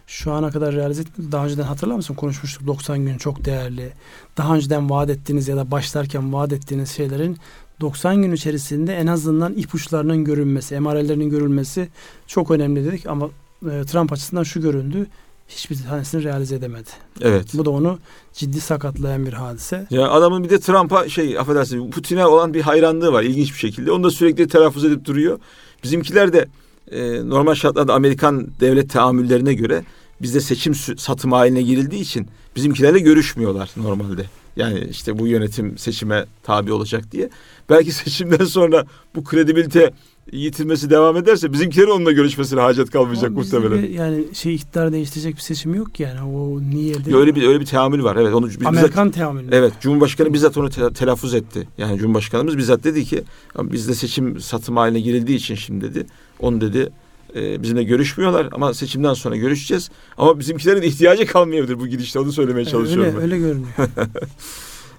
[0.06, 1.32] şu ana kadar realize etmedi.
[1.32, 2.14] Daha önceden hatırlar mısın?
[2.14, 3.92] Konuşmuştuk 90 gün çok değerli.
[4.36, 7.38] Daha önceden vaat ettiğiniz ya da başlarken vaat ettiğiniz şeylerin
[7.80, 11.88] 90 gün içerisinde en azından ipuçlarının görünmesi, emarelerinin görülmesi
[12.26, 13.26] çok önemli dedik ama
[13.70, 15.06] e, Trump açısından şu göründü.
[15.48, 16.88] Hiçbir tanesini realize edemedi.
[17.20, 17.48] Evet.
[17.54, 17.98] Bu da onu
[18.32, 19.86] ciddi sakatlayan bir hadise.
[19.90, 23.92] Ya adamın bir de Trump'a şey affedersiniz Putin'e olan bir hayranlığı var ilginç bir şekilde.
[23.92, 25.38] Onu da sürekli telaffuz edip duruyor.
[25.84, 26.48] Bizimkiler de
[26.92, 29.84] e, normal şartlarda Amerikan devlet tahammüllerine göre
[30.22, 32.26] bizde seçim satım haline girildiği için
[32.56, 34.24] bizimkilerle görüşmüyorlar normalde.
[34.56, 37.30] Yani işte bu yönetim seçime tabi olacak diye.
[37.70, 39.90] Belki seçimden sonra bu kredibilite
[40.32, 43.92] yitirmesi devam ederse bizimkilerin onunla görüşmesine hacet kalmayacak Ama muhtemelen.
[43.92, 46.22] yani şey iktidar değiştirecek bir seçim yok ki yani.
[46.22, 48.16] O niye Ya Öyle bir öyle bir tahammül var.
[48.16, 49.48] Evet onu biz, bizzat- Amerikan teamülü.
[49.52, 51.68] Evet, Cumhurbaşkanı bizzat onu te- telaffuz etti.
[51.78, 53.22] Yani Cumhurbaşkanımız bizzat dedi ki
[53.62, 56.06] bizde seçim satım haline girildiği için şimdi dedi.
[56.42, 56.92] Onu dedi
[57.36, 59.90] e, bizimle görüşmüyorlar ama seçimden sonra görüşeceğiz.
[60.18, 63.04] Ama bizimkilerin ihtiyacı kalmayabilir bu gidişte onu söylemeye çalışıyorum.
[63.04, 63.22] Öyle, ben.
[63.22, 63.72] öyle görünüyor.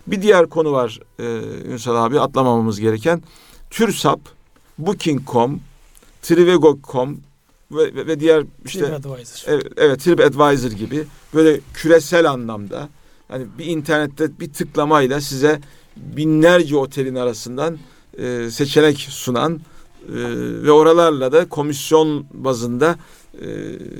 [0.07, 1.23] Bir diğer konu var e,
[1.71, 3.23] Ünsal abi atlamamamız gereken.
[3.69, 4.19] TÜRSAP,
[4.77, 5.59] Booking.com,
[6.21, 7.17] Trivago.com
[7.71, 9.53] ve, ve, ve diğer işte TripAdvisor.
[9.53, 11.03] Evet, evet TripAdvisor gibi
[11.33, 12.89] böyle küresel anlamda
[13.27, 15.61] hani bir internette bir tıklamayla size
[15.97, 17.77] binlerce otelin arasından
[18.17, 19.72] e, seçenek sunan e,
[20.63, 22.95] ve oralarla da komisyon bazında
[23.41, 23.45] e,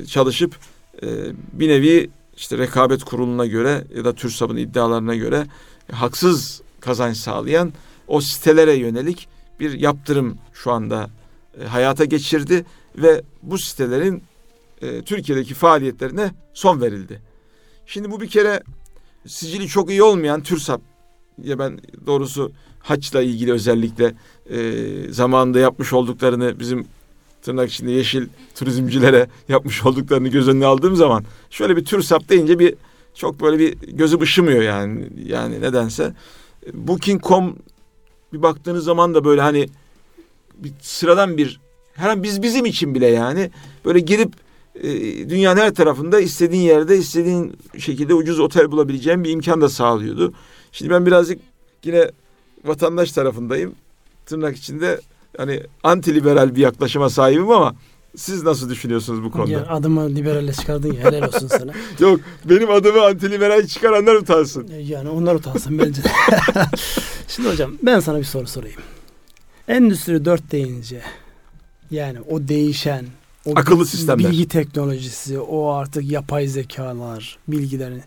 [0.05, 0.55] çalışıp
[1.03, 1.07] e,
[1.53, 5.47] bir nevi işte rekabet kuruluna göre ya da TÜRSAP'ın iddialarına göre
[5.91, 7.73] haksız kazanç sağlayan
[8.07, 9.27] o sitelere yönelik
[9.59, 11.09] bir yaptırım şu anda
[11.61, 12.65] e, hayata geçirdi
[12.97, 14.23] ve bu sitelerin
[14.81, 17.21] e, Türkiye'deki faaliyetlerine son verildi.
[17.85, 18.63] Şimdi bu bir kere
[19.27, 20.81] sicili çok iyi olmayan TÜRSAP
[21.43, 22.51] ya ben doğrusu
[22.83, 24.15] haçla ilgili özellikle
[24.49, 24.73] e,
[25.09, 26.85] zamanında yapmış olduklarını bizim
[27.41, 32.75] tırnak içinde yeşil turizmcilere yapmış olduklarını göz önüne aldığım zaman şöyle bir TÜRSAP deyince bir
[33.15, 35.09] çok böyle bir gözü ışımıyor yani.
[35.25, 36.13] Yani nedense.
[36.73, 37.55] Booking.com
[38.33, 39.67] bir baktığınız zaman da böyle hani
[40.55, 41.59] bir sıradan bir
[41.93, 43.51] her biz bizim için bile yani
[43.85, 44.33] böyle girip
[44.75, 44.89] e,
[45.29, 50.33] dünyanın her tarafında istediğin yerde istediğin şekilde ucuz otel bulabileceğin bir imkan da sağlıyordu.
[50.71, 51.39] Şimdi ben birazcık
[51.83, 52.11] yine
[52.65, 53.75] vatandaş tarafındayım.
[54.25, 55.01] Tırnak içinde
[55.37, 57.75] hani anti liberal bir yaklaşıma sahibim ama
[58.15, 59.51] siz nasıl düşünüyorsunuz bu konuda?
[59.51, 61.71] Ya adımı liberalle çıkardın ya helal olsun sana.
[61.99, 64.67] Yok benim adımı anti liberal çıkaranlar utansın.
[64.79, 66.07] Yani onlar utansın bence de.
[67.27, 68.81] Şimdi hocam ben sana bir soru sorayım.
[69.67, 71.01] Endüstri 4 deyince
[71.91, 73.05] yani o değişen
[73.45, 74.31] o Akıllı sistemler.
[74.31, 78.01] bilgi teknolojisi, o artık yapay zekalar, bilgilerini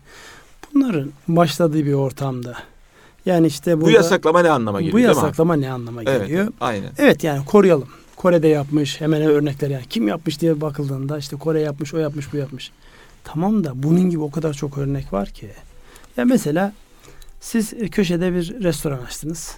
[0.73, 2.57] bunların başladığı bir ortamda
[3.27, 6.47] yani işte Bu burada, yasaklama ne anlama geliyor bu yasaklama ne anlama Evet, geliyor?
[6.61, 6.91] aynen.
[6.97, 7.87] Evet yani koruyalım.
[8.15, 12.37] Kore'de yapmış hemen örnekler yani kim yapmış diye bakıldığında işte Kore yapmış o yapmış bu
[12.37, 12.71] yapmış.
[13.23, 15.49] Tamam da bunun gibi o kadar çok örnek var ki.
[16.17, 16.73] Ya mesela
[17.39, 19.55] siz köşede bir restoran açtınız.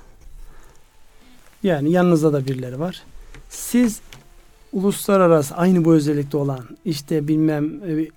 [1.63, 3.03] Yani yanınızda da birileri var.
[3.49, 3.99] Siz
[4.73, 8.07] uluslararası aynı bu özellikte olan işte bilmem e,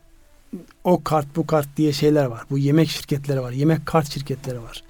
[0.85, 2.43] o kart bu kart diye şeyler var.
[2.51, 3.53] Bu yemek şirketleri var.
[3.53, 4.83] Yemek kart şirketleri var.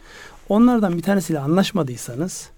[0.53, 2.51] Onlardan bir tanesiyle anlaşmadıysanız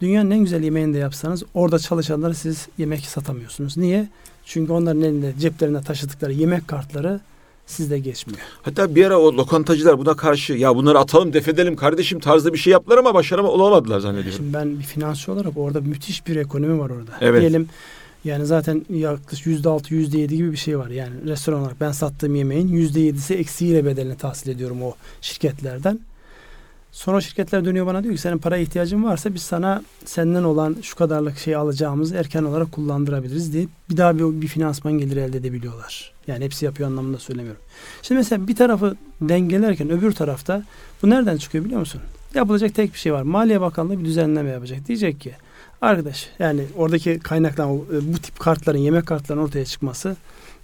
[0.00, 3.76] dünyanın en güzel yemeğini de yapsanız orada çalışanlara siz yemek satamıyorsunuz.
[3.76, 4.08] Niye?
[4.44, 7.20] Çünkü onların elinde ceplerine taşıdıkları yemek kartları
[7.66, 8.40] sizde geçmiyor.
[8.62, 12.72] Hatta bir ara o lokantacılar buna karşı ya bunları atalım defedelim kardeşim tarzda bir şey
[12.72, 14.36] yaptılar ama başarama olamadılar zannediyorum.
[14.36, 17.12] Şimdi ben bir finansçı olarak orada müthiş bir ekonomi var orada.
[17.20, 17.40] Evet.
[17.40, 17.68] Diyelim
[18.24, 20.88] yani zaten yaklaşık yüzde altı, yüzde yedi gibi bir şey var.
[20.88, 26.00] Yani restoran olarak ben sattığım yemeğin yüzde yedisi eksiğiyle bedelini tahsil ediyorum o şirketlerden.
[26.92, 30.96] Sonra şirketler dönüyor bana diyor ki senin paraya ihtiyacın varsa biz sana senden olan şu
[30.96, 36.12] kadarlık şey alacağımızı erken olarak kullandırabiliriz diye bir daha bir, bir finansman geliri elde edebiliyorlar.
[36.26, 37.62] Yani hepsi yapıyor anlamında söylemiyorum.
[38.02, 40.62] Şimdi mesela bir tarafı dengelerken öbür tarafta
[41.02, 42.00] bu nereden çıkıyor biliyor musun?
[42.34, 43.22] Yapılacak tek bir şey var.
[43.22, 44.88] Maliye Bakanlığı bir düzenleme yapacak.
[44.88, 45.32] Diyecek ki
[45.80, 50.16] arkadaş yani oradaki kaynaklan bu tip kartların yemek kartlarının ortaya çıkması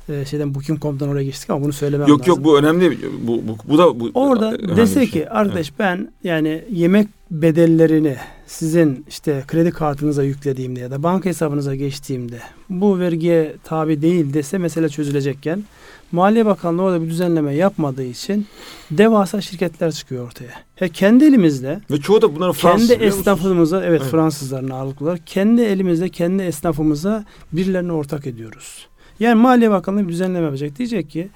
[0.09, 2.35] e, şeyden Booking.com'dan oraya geçtik ama bunu söylemem Yok lazım.
[2.35, 2.99] yok bu önemli.
[3.23, 5.27] Bu, bu, bu da bu, Orada dese bir ki şey.
[5.31, 8.17] arkadaş ben yani yemek bedellerini
[8.47, 12.39] sizin işte kredi kartınıza yüklediğimde ya da banka hesabınıza geçtiğimde
[12.71, 15.65] bu vergiye tabi değil dese mesele çözülecekken
[16.13, 18.47] Maliye Bakanlığı orada bir düzenleme yapmadığı için
[18.91, 20.51] devasa şirketler çıkıyor ortaya.
[20.77, 24.11] He, kendi elimizde Ve çoğu da bunların Fransız kendi esnafımıza evet, Evet.
[24.11, 28.87] Fransızların ağırlıklı olarak kendi elimizde kendi esnafımıza birilerine ortak ediyoruz.
[29.21, 30.79] Yani Maliye Bakanlığı bir düzenleme yapacak.
[30.79, 31.29] Diyecek ki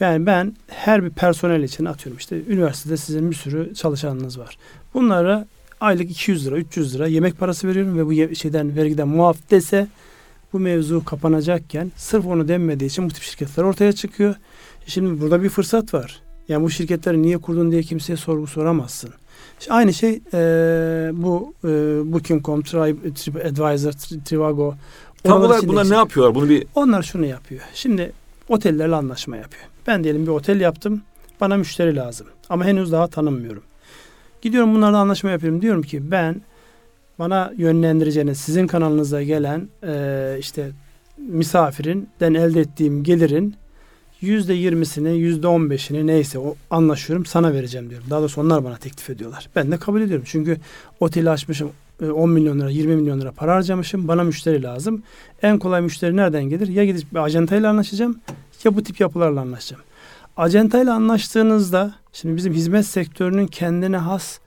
[0.00, 4.58] yani ben her bir personel için atıyorum işte üniversitede sizin bir sürü çalışanınız var.
[4.94, 5.46] Bunlara
[5.80, 9.86] aylık 200 lira 300 lira yemek parası veriyorum ve bu şeyden vergiden muaf dese
[10.52, 14.34] bu mevzu kapanacakken sırf onu denmediği için bu tip şirketler ortaya çıkıyor.
[14.86, 16.20] Şimdi burada bir fırsat var.
[16.48, 19.10] Yani bu şirketleri niye kurdun diye kimseye sorgu soramazsın.
[19.60, 21.70] İşte aynı şey eee, bu eee,
[22.12, 24.74] Booking.com, Tri- TripAdvisor, Tri- Trivago.
[25.24, 26.34] Tam olarak bunlar ne yapıyorlar?
[26.34, 27.60] Bunu bir onlar şunu yapıyor.
[27.74, 28.12] Şimdi
[28.48, 29.62] otellerle anlaşma yapıyor.
[29.86, 31.02] Ben diyelim bir otel yaptım.
[31.40, 32.26] Bana müşteri lazım.
[32.48, 33.62] Ama henüz daha tanınmıyorum.
[34.42, 35.62] Gidiyorum bunlarla anlaşma yapıyorum.
[35.62, 36.42] Diyorum ki ben
[37.18, 40.70] bana yönlendireceğiniz sizin kanalınıza gelen eee, işte
[41.18, 43.54] misafirinden elde ettiğim gelirin
[44.20, 48.06] yüzde yirmisini, yüzde on beşini neyse o anlaşıyorum sana vereceğim diyorum.
[48.10, 49.48] Daha doğrusu onlar bana teklif ediyorlar.
[49.56, 50.24] Ben de kabul ediyorum.
[50.28, 50.56] Çünkü
[51.00, 54.08] oteli açmışım e, 10 milyon lira, 20 milyon lira para harcamışım.
[54.08, 55.02] Bana müşteri lazım.
[55.42, 56.68] En kolay müşteri nereden gelir?
[56.68, 58.20] Ya gidip bir acentayla anlaşacağım
[58.64, 59.82] ya bu tip yapılarla anlaşacağım.
[60.36, 64.38] Acentayla anlaştığınızda şimdi bizim hizmet sektörünün kendine has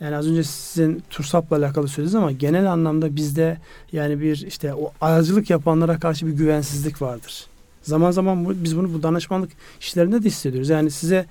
[0.00, 3.58] yani az önce sizin TURSAP'la alakalı söylediniz ama genel anlamda bizde
[3.92, 7.46] yani bir işte o aracılık yapanlara karşı bir güvensizlik vardır.
[7.82, 10.68] Zaman zaman bu, biz bunu bu danışmanlık işlerinde de hissediyoruz.
[10.68, 11.26] Yani size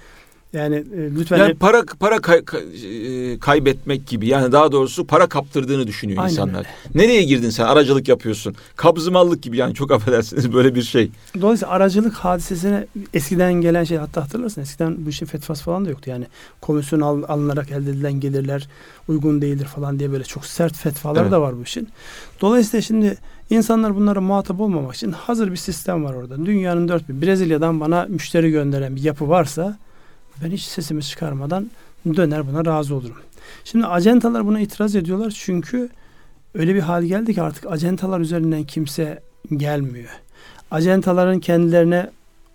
[0.54, 5.28] yani e, lütfen yani para para kay- kay- e, kaybetmek gibi yani daha doğrusu para
[5.28, 6.66] kaptırdığını düşünüyor Aynen insanlar.
[6.96, 7.66] Nereye girdin sen?
[7.66, 8.56] Aracılık yapıyorsun.
[8.76, 11.12] Kabzımallık gibi yani çok affedersiniz böyle bir şey.
[11.42, 16.10] Dolayısıyla aracılık hadisesine eskiden gelen şey hatta hatırlarsın eskiden bu işin fetvası falan da yoktu.
[16.10, 16.26] Yani
[16.62, 18.68] komisyon al, alınarak elde edilen gelirler
[19.08, 21.32] uygun değildir falan diye böyle çok sert fetvalar Evet.
[21.32, 21.88] da var bu işin.
[22.42, 23.18] Dolayısıyla şimdi
[23.50, 26.45] insanlar bunlara muhatap olmamak için hazır bir sistem var orada.
[26.45, 29.78] Dünyanın dört bir Brezilya'dan bana müşteri gönderen bir yapı varsa
[30.44, 31.70] ben hiç sesimi çıkarmadan
[32.06, 33.18] döner buna razı olurum.
[33.64, 35.90] Şimdi acentalar buna itiraz ediyorlar çünkü
[36.54, 39.24] öyle bir hal geldi ki artık acentalar üzerinden kimse
[39.58, 40.10] gelmiyor.
[40.72, 42.10] Acentaların kendilerine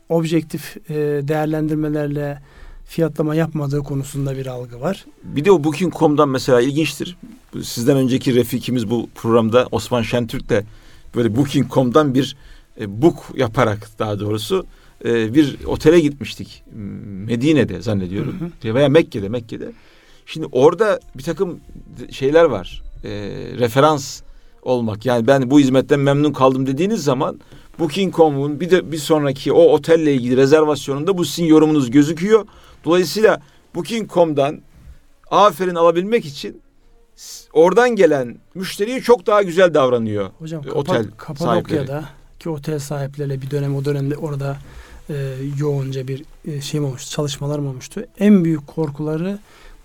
[0.08, 0.94] objektif e,
[1.28, 2.42] değerlendirmelerle
[2.84, 5.04] fiyatlama yapmadığı konusunda bir algı var.
[5.24, 7.16] Bir de o Booking.com'dan mesela ilginçtir.
[7.62, 10.64] Sizden önceki refikimiz bu programda Osman Şentürk de
[11.14, 12.36] böyle Booking.com'dan bir
[12.80, 14.66] e, book yaparak daha doğrusu
[15.04, 16.64] e, bir otele gitmiştik.
[17.26, 18.52] Medine'de zannediyorum.
[18.62, 18.74] Hı hı.
[18.74, 19.72] Veya Mekke'de, Mekke'de.
[20.26, 21.60] Şimdi orada bir takım
[22.10, 22.82] şeyler var.
[23.04, 23.10] E,
[23.58, 24.22] referans
[24.62, 25.06] olmak.
[25.06, 27.40] Yani ben bu hizmetten memnun kaldım dediğiniz zaman
[27.78, 32.46] Booking.com'un bir de bir sonraki o otelle ilgili rezervasyonunda bu sizin yorumunuz gözüküyor.
[32.84, 33.40] Dolayısıyla
[33.74, 34.60] Booking.com'dan
[35.30, 36.60] aferin alabilmek için
[37.52, 40.30] oradan gelen müşteriye çok daha güzel davranıyor.
[40.38, 42.04] Hocam otel Kapadokya'da
[42.38, 44.56] ki otel sahipleriyle bir dönem o dönemde orada
[45.10, 45.14] e,
[45.58, 48.04] yoğunca bir e, şey olmuştu, çalışmalar olmuştu.
[48.18, 49.38] En büyük korkuları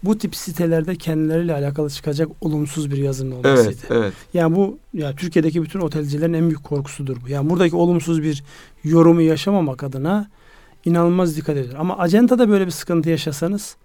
[0.03, 3.69] bu tip sitelerde kendileriyle alakalı çıkacak olumsuz bir yazının olmasıydı.
[3.69, 4.13] Evet, evet.
[4.33, 7.29] Yani bu ya Türkiye'deki bütün otelcilerin en büyük korkusudur bu.
[7.29, 8.43] Yani buradaki olumsuz bir
[8.83, 10.29] yorumu yaşamamak adına
[10.85, 11.75] inanılmaz dikkat ediyor.
[11.79, 13.75] Ama acentada böyle bir sıkıntı yaşasanız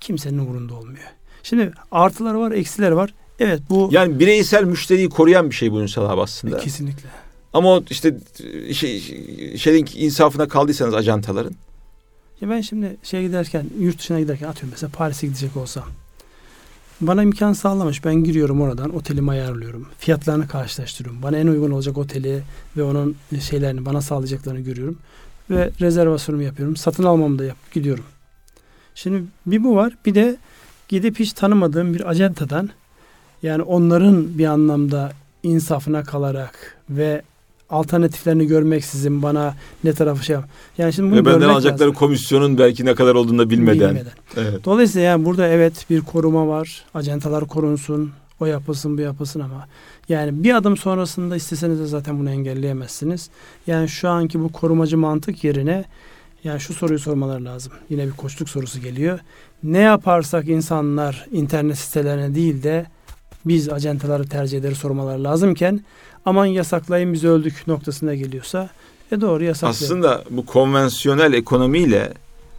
[0.00, 1.04] kimsenin umurunda olmuyor.
[1.42, 3.14] Şimdi artılar var, eksiler var.
[3.38, 6.58] Evet bu yani bireysel müşteriyi koruyan bir şey bu Ünsal abi aslında.
[6.58, 7.08] Kesinlikle.
[7.52, 8.16] Ama işte
[8.72, 9.00] şey,
[9.56, 11.54] şeyin insafına kaldıysanız ajantaların.
[12.40, 15.84] Ya ben şimdi şeye giderken, yurt dışına giderken atıyorum mesela Paris'e gidecek olsam.
[17.00, 18.04] Bana imkan sağlamış.
[18.04, 19.88] Ben giriyorum oradan otelimi ayarlıyorum.
[19.98, 21.22] Fiyatlarını karşılaştırıyorum.
[21.22, 22.42] Bana en uygun olacak oteli
[22.76, 24.98] ve onun şeylerini bana sağlayacaklarını görüyorum.
[25.50, 26.76] Ve rezervasyonumu yapıyorum.
[26.76, 28.04] Satın almamı da yapıp gidiyorum.
[28.94, 29.96] Şimdi bir bu var.
[30.06, 30.36] Bir de
[30.88, 32.70] gidip hiç tanımadığım bir acentadan
[33.42, 37.22] yani onların bir anlamda insafına kalarak ve
[37.70, 39.54] alternatiflerini görmeksizin bana
[39.84, 40.48] ne tarafı şey yap.
[40.78, 41.94] Yani şimdi bunu Ve benden alacakları lazım.
[41.98, 43.90] komisyonun belki ne kadar olduğunu da bilmeden.
[43.90, 44.12] bilmeden.
[44.36, 44.64] Evet.
[44.64, 46.84] Dolayısıyla yani burada evet bir koruma var.
[46.94, 48.10] Acentalar korunsun.
[48.40, 49.68] O yapılsın bu yapılsın ama
[50.08, 53.30] yani bir adım sonrasında isteseniz de zaten bunu engelleyemezsiniz.
[53.66, 55.84] Yani şu anki bu korumacı mantık yerine
[56.44, 57.72] yani şu soruyu sormaları lazım.
[57.90, 59.18] Yine bir koçluk sorusu geliyor.
[59.62, 62.86] Ne yaparsak insanlar internet sitelerine değil de
[63.44, 65.80] biz acentaları tercih ederiz sormaları lazımken
[66.24, 68.70] aman yasaklayın biz öldük noktasına geliyorsa
[69.12, 69.84] e doğru yasaklayın.
[69.84, 72.14] Aslında bu konvansiyonel ekonomiyle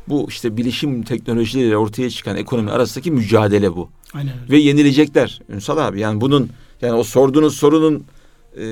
[0.07, 3.89] bu işte bilişim teknolojileriyle ortaya çıkan ekonomi arasındaki mücadele bu.
[4.13, 4.51] Aynen öyle.
[4.51, 5.99] Ve yenilecekler Ünsal abi.
[5.99, 6.49] Yani bunun
[6.82, 8.03] yani o sorduğunuz sorunun
[8.57, 8.65] e,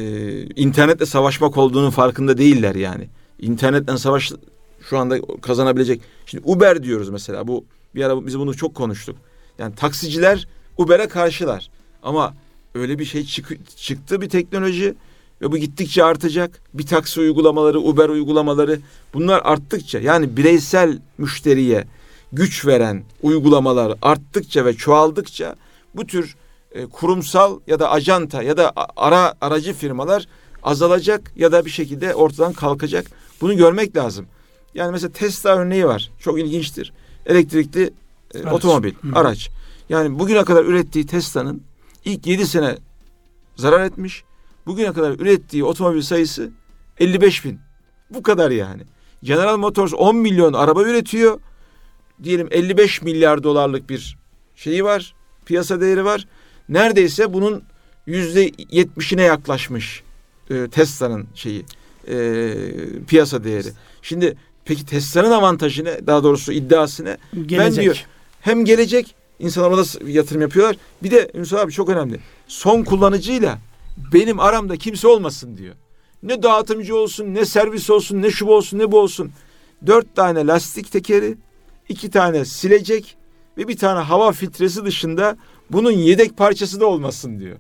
[0.44, 3.08] internetle savaşmak olduğunun farkında değiller yani.
[3.40, 4.32] İnternetle savaş
[4.90, 6.02] şu anda kazanabilecek.
[6.26, 9.16] Şimdi Uber diyoruz mesela bu bir ara biz bunu çok konuştuk.
[9.60, 10.48] Yani taksiciler
[10.78, 11.70] Uber'e karşılar.
[12.04, 12.34] Ama
[12.76, 14.96] öyle bir şey çık, çıktı bir teknoloji
[15.42, 16.62] ve bu gittikçe artacak.
[16.74, 18.80] Bir taksi uygulamaları, Uber uygulamaları
[19.14, 21.88] bunlar arttıkça yani bireysel müşteriye
[22.32, 25.56] güç veren uygulamalar arttıkça ve çoğaldıkça
[25.96, 26.36] bu tür
[26.72, 30.28] e, kurumsal ya da ajanta ya da ara aracı firmalar
[30.64, 33.06] azalacak ya da bir şekilde ortadan kalkacak.
[33.42, 34.26] Bunu görmek lazım.
[34.74, 36.12] Yani mesela Tesla örneği var.
[36.20, 36.94] Çok ilginçtir.
[37.26, 37.94] Elektrikli
[38.34, 38.54] e, araç.
[38.54, 39.20] otomobil, Hı.
[39.20, 39.50] araç.
[39.90, 41.62] Yani bugüne kadar ürettiği Tesla'nın
[42.06, 42.78] ilk 7 sene
[43.56, 44.24] zarar etmiş.
[44.66, 46.50] Bugüne kadar ürettiği otomobil sayısı
[47.00, 47.60] 55 bin.
[48.10, 48.82] Bu kadar yani.
[49.24, 51.40] General Motors 10 milyon araba üretiyor.
[52.24, 54.18] Diyelim 55 milyar dolarlık bir
[54.56, 55.16] şeyi var.
[55.46, 56.28] Piyasa değeri var.
[56.70, 57.64] Neredeyse bunun
[58.06, 60.04] yüzde yetmişine yaklaşmış
[60.50, 61.66] e, Tesla'nın şeyi
[62.08, 62.54] e,
[63.08, 63.68] piyasa değeri.
[64.02, 66.08] Şimdi peki Tesla'nın avantajı ne?
[66.08, 67.18] Daha doğrusu iddiası ne?
[67.34, 67.60] Gelecek.
[67.60, 68.06] Ben diyor
[68.42, 70.78] hem gelecek İnsanlar ona yatırım yapıyorlar.
[71.04, 72.20] Bir de Ünsal abi çok önemli.
[72.48, 73.60] Son kullanıcıyla
[74.14, 75.76] benim aramda kimse olmasın diyor.
[76.24, 79.32] Ne dağıtımcı olsun, ne servis olsun, ne şu olsun, ne bu olsun.
[79.86, 81.38] Dört tane lastik tekeri,
[81.90, 83.18] iki tane silecek
[83.58, 85.38] ve bir tane hava filtresi dışında
[85.70, 87.58] bunun yedek parçası da olmasın diyor.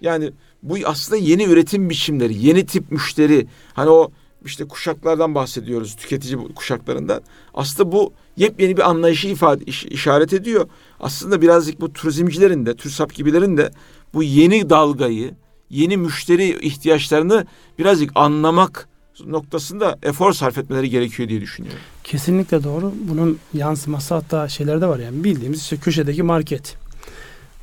[0.00, 3.46] Yani bu aslında yeni üretim biçimleri, yeni tip müşteri.
[3.74, 4.10] Hani o
[4.44, 7.22] işte kuşaklardan bahsediyoruz, tüketici kuşaklarından.
[7.54, 10.68] Aslında bu yepyeni bir anlayışı ifade işaret ediyor.
[11.00, 13.70] Aslında birazcık bu turizmcilerin de, TÜRSAP gibilerin de
[14.14, 15.34] bu yeni dalgayı,
[15.70, 17.46] yeni müşteri ihtiyaçlarını
[17.78, 18.88] birazcık anlamak
[19.26, 21.80] noktasında efor sarf etmeleri gerekiyor diye düşünüyorum.
[22.04, 22.94] Kesinlikle doğru.
[23.08, 26.76] Bunun yansıması hatta şeylerde var yani bildiğimiz işte köşedeki market.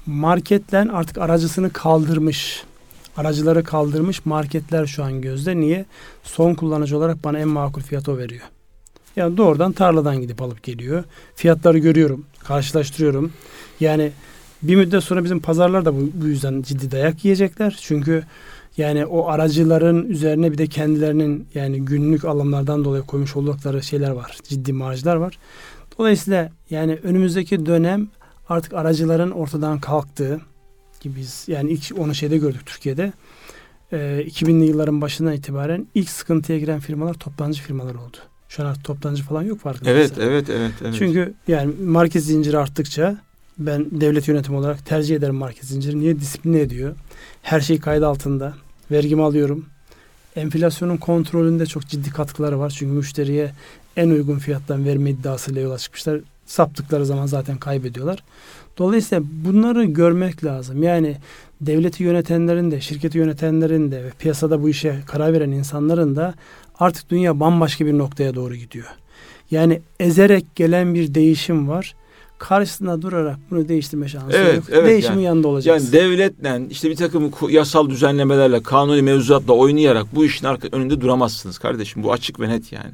[0.05, 2.63] Marketler artık aracısını kaldırmış
[3.17, 5.57] aracıları kaldırmış marketler şu an gözde.
[5.57, 5.85] Niye?
[6.23, 8.43] Son kullanıcı olarak bana en makul fiyatı o veriyor.
[9.15, 11.03] Yani doğrudan tarladan gidip alıp geliyor.
[11.35, 13.33] Fiyatları görüyorum, karşılaştırıyorum.
[13.79, 14.11] Yani
[14.63, 17.77] bir müddet sonra bizim pazarlar da bu, bu yüzden ciddi dayak yiyecekler.
[17.81, 18.23] Çünkü
[18.77, 24.37] yani o aracıların üzerine bir de kendilerinin yani günlük alımlardan dolayı koymuş oldukları şeyler var.
[24.43, 25.37] Ciddi marjlar var.
[25.99, 28.07] Dolayısıyla yani önümüzdeki dönem
[28.49, 30.41] artık aracıların ortadan kalktığı,
[30.99, 33.13] ki biz yani ilk onu şeyde gördük Türkiye'de.
[33.91, 38.17] E, ee, 2000'li yılların başından itibaren ilk sıkıntıya giren firmalar toptancı firmalar oldu.
[38.59, 39.89] Artık toptancı falan yok farkında.
[39.89, 40.95] Evet, evet, evet, evet.
[40.97, 43.17] Çünkü yani market zinciri arttıkça
[43.57, 45.99] ben devlet yönetimi olarak tercih ederim market zinciri.
[45.99, 46.19] Niye?
[46.19, 46.95] Disipline ediyor.
[47.41, 48.53] Her şey kayıt altında.
[48.91, 49.65] Vergimi alıyorum.
[50.35, 52.69] Enflasyonun kontrolünde çok ciddi katkıları var.
[52.69, 53.51] Çünkü müşteriye
[53.97, 56.19] en uygun fiyattan verme iddiasıyla yola çıkmışlar.
[56.45, 58.23] Saptıkları zaman zaten kaybediyorlar.
[58.77, 60.83] Dolayısıyla bunları görmek lazım.
[60.83, 61.17] Yani
[61.61, 66.33] devleti yönetenlerin de, şirketi yönetenlerin de ve piyasada bu işe karar veren insanların da
[66.79, 68.85] artık dünya bambaşka bir noktaya doğru gidiyor.
[69.51, 71.95] Yani ezerek gelen bir değişim var.
[72.37, 74.63] Karşısında durarak bunu değiştirme şansı Evet, yok.
[74.71, 75.85] evet, Değişimin yani- yanında olacaksın.
[75.85, 81.57] Yani devletle işte bir takım yasal düzenlemelerle, kanuni mevzuatla oynayarak bu işin arka, önünde duramazsınız
[81.57, 82.03] kardeşim.
[82.03, 82.91] Bu açık ve net yani.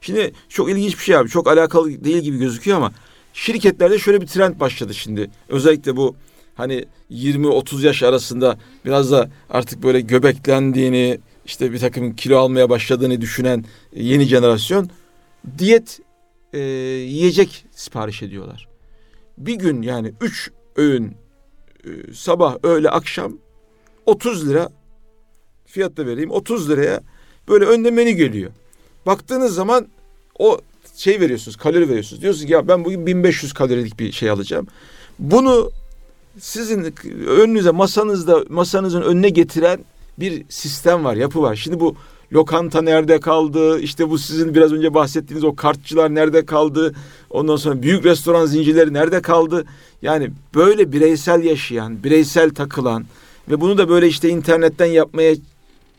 [0.00, 1.28] Şimdi çok ilginç bir şey abi.
[1.28, 2.92] Çok alakalı değil gibi gözüküyor ama
[3.32, 5.30] şirketlerde şöyle bir trend başladı şimdi.
[5.48, 6.16] Özellikle bu
[6.56, 13.20] hani 20-30 yaş arasında biraz da artık böyle göbeklendiğini işte bir takım kilo almaya başladığını
[13.20, 14.90] düşünen yeni jenerasyon
[15.58, 16.00] diyet
[16.52, 18.68] e, yiyecek sipariş ediyorlar.
[19.38, 21.16] Bir gün yani 3 öğün
[21.84, 23.32] e, sabah, öğle, akşam
[24.06, 24.68] 30 lira
[25.66, 27.00] fiyat da vereyim 30 liraya
[27.48, 28.50] böyle önde menü geliyor.
[29.06, 29.86] Baktığınız zaman
[30.38, 30.58] o
[30.96, 32.22] şey veriyorsunuz kalori veriyorsunuz.
[32.22, 34.66] Diyorsunuz ki ya ben bugün 1500 kalorilik bir şey alacağım.
[35.18, 35.70] Bunu
[36.40, 36.94] sizin
[37.26, 39.78] önünüze masanızda masanızın önüne getiren
[40.18, 41.56] bir sistem var yapı var.
[41.56, 41.96] Şimdi bu
[42.32, 43.80] lokanta nerede kaldı?
[43.80, 46.94] İşte bu sizin biraz önce bahsettiğiniz o kartçılar nerede kaldı?
[47.30, 49.64] Ondan sonra büyük restoran zincirleri nerede kaldı?
[50.02, 53.04] Yani böyle bireysel yaşayan, bireysel takılan
[53.50, 55.34] ve bunu da böyle işte internetten yapmaya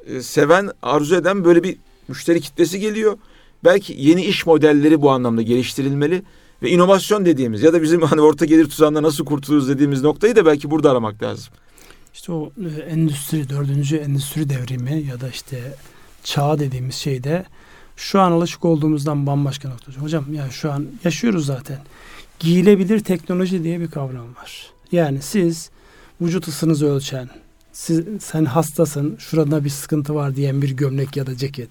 [0.07, 1.77] e, seven, arzu eden böyle bir
[2.07, 3.17] müşteri kitlesi geliyor.
[3.63, 6.23] Belki yeni iş modelleri bu anlamda geliştirilmeli
[6.63, 10.45] ve inovasyon dediğimiz ya da bizim hani orta gelir tuzağında nasıl kurtuluruz dediğimiz noktayı da
[10.45, 11.53] belki burada aramak lazım.
[12.13, 15.73] İşte o e, endüstri, dördüncü endüstri devrimi ya da işte
[16.23, 17.45] çağ dediğimiz şeyde
[17.95, 19.91] şu an alışık olduğumuzdan bambaşka nokta.
[19.91, 21.79] Hocam yani şu an yaşıyoruz zaten.
[22.39, 24.71] Giyilebilir teknoloji diye bir kavram var.
[24.91, 25.69] Yani siz
[26.21, 27.29] vücut ısınızı ölçen,
[27.71, 31.69] siz, sen hastasın, şurada bir sıkıntı var diyen bir gömlek ya da ceket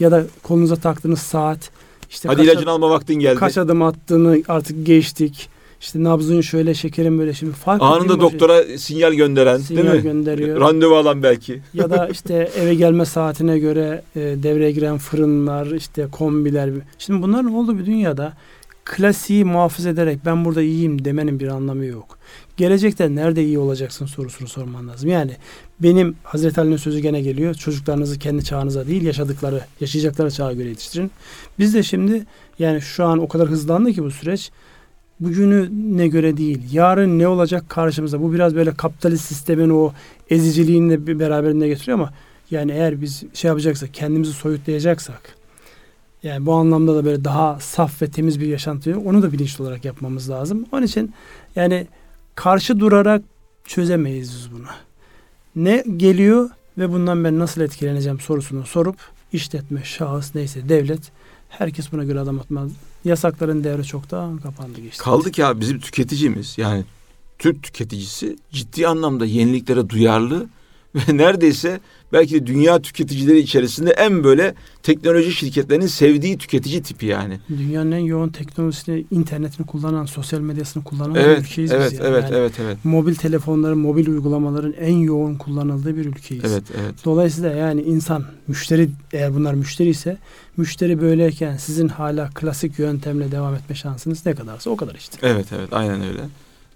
[0.00, 1.70] ya da kolunuza taktığınız saat
[2.14, 3.38] işte Hadi kaç, ilacını alma vaktin geldi.
[3.38, 5.48] kaç adım attığını artık geçtik.
[5.80, 10.02] İşte nabzın şöyle, şekerin böyle şimdi farklı Anında başı- doktora sinyal gönderen sinyal değil mi?
[10.02, 10.60] gönderiyor.
[10.60, 11.60] Randevu alan belki.
[11.74, 16.70] ya da işte eve gelme saatine göre e, devreye giren fırınlar, işte kombiler.
[16.98, 18.32] Şimdi bunların olduğu bir dünyada
[18.84, 22.18] klasiği muhafaza ederek ben burada iyiyim demenin bir anlamı yok.
[22.56, 25.10] Gelecekte nerede iyi olacaksın sorusunu sorman lazım.
[25.10, 25.36] Yani
[25.80, 27.54] benim Hazreti Ali'nin sözü gene geliyor.
[27.54, 31.10] Çocuklarınızı kendi çağınıza değil yaşadıkları, yaşayacakları çağa göre yetiştirin.
[31.58, 32.26] Biz de şimdi
[32.58, 34.50] yani şu an o kadar hızlandı ki bu süreç
[35.20, 36.62] bugünü ne göre değil.
[36.72, 38.20] Yarın ne olacak karşımıza?
[38.20, 39.92] Bu biraz böyle kapitalist sistemin o
[40.30, 42.12] eziciliğini de beraberinde getiriyor ama
[42.50, 45.36] yani eğer biz şey yapacaksak, kendimizi soyutlayacaksak
[46.22, 49.84] yani bu anlamda da böyle daha saf ve temiz bir yaşantıyı onu da bilinçli olarak
[49.84, 50.66] yapmamız lazım.
[50.72, 51.14] Onun için
[51.56, 51.86] yani
[52.34, 53.22] karşı durarak
[53.64, 54.66] çözemeyiz biz bunu.
[55.56, 58.96] Ne geliyor ve bundan ben nasıl etkileneceğim sorusunu sorup
[59.32, 61.12] işletme, şahıs neyse devlet
[61.48, 62.70] herkes buna göre adım atmaz.
[63.04, 64.98] Yasakların devri çoktan kapandı geçti.
[64.98, 66.84] Kaldı ki abi bizim tüketicimiz yani
[67.38, 70.46] Türk tüketicisi ciddi anlamda yeniliklere duyarlı
[70.94, 71.80] ve neredeyse
[72.12, 77.40] belki de dünya tüketicileri içerisinde en böyle teknoloji şirketlerinin sevdiği tüketici tipi yani.
[77.48, 81.98] Dünyanın en yoğun teknolojisini, internetini kullanan, sosyal medyasını kullanan bir Evet, ülkeyiz evet, biz.
[81.98, 82.08] yani.
[82.08, 86.44] evet, Yani evet, evet, Mobil telefonların, mobil uygulamaların en yoğun kullanıldığı bir ülkeyiz.
[86.44, 86.94] evet, evet.
[87.04, 90.16] Dolayısıyla yani insan, müşteri eğer bunlar müşteri ise
[90.56, 95.18] müşteri böyleyken sizin hala klasik yöntemle devam etme şansınız ne kadarsa o kadar işte.
[95.22, 96.20] Evet, evet, aynen öyle.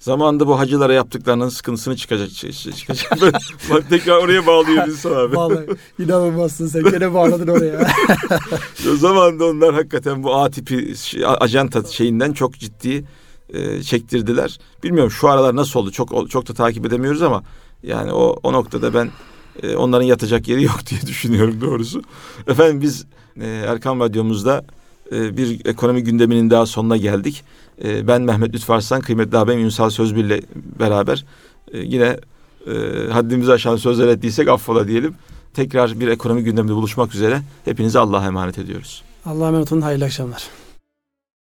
[0.08, 2.28] Zamanında bu hacılara yaptıklarının sıkıntısını çıkacak.
[2.28, 3.12] çı- çıkacak.
[3.70, 5.36] Bak tekrar oraya bağlıyor insan abi.
[5.36, 5.66] Vallahi
[5.98, 7.86] inanılmazsın sen gene bağladın oraya.
[8.92, 13.04] O zaman da onlar hakikaten bu A tipi şey- ajanta şeyinden çok ciddi
[13.54, 14.58] e, çektirdiler.
[14.82, 17.42] Bilmiyorum şu aralar nasıl oldu çok çok da takip edemiyoruz ama
[17.82, 19.10] yani o o noktada ben
[19.62, 22.02] e, onların yatacak yeri yok diye düşünüyorum doğrusu.
[22.46, 23.06] Efendim biz
[23.40, 24.64] e, Erkan Radyomuzda
[25.12, 27.44] e, bir ekonomi gündeminin daha sonuna geldik.
[27.84, 30.42] E, ben Mehmet Lütfü Arslan, kıymetli abim Ünsal Sözbir ile
[30.78, 31.24] beraber
[31.72, 32.16] e, yine
[32.66, 32.72] e,
[33.12, 35.14] haddimizi aşan sözler ettiysek affola diyelim.
[35.54, 37.42] Tekrar bir ekonomi gündeminde buluşmak üzere.
[37.64, 39.02] Hepinize Allah'a emanet ediyoruz.
[39.26, 40.48] Allah'a emanet olun hayırlı akşamlar.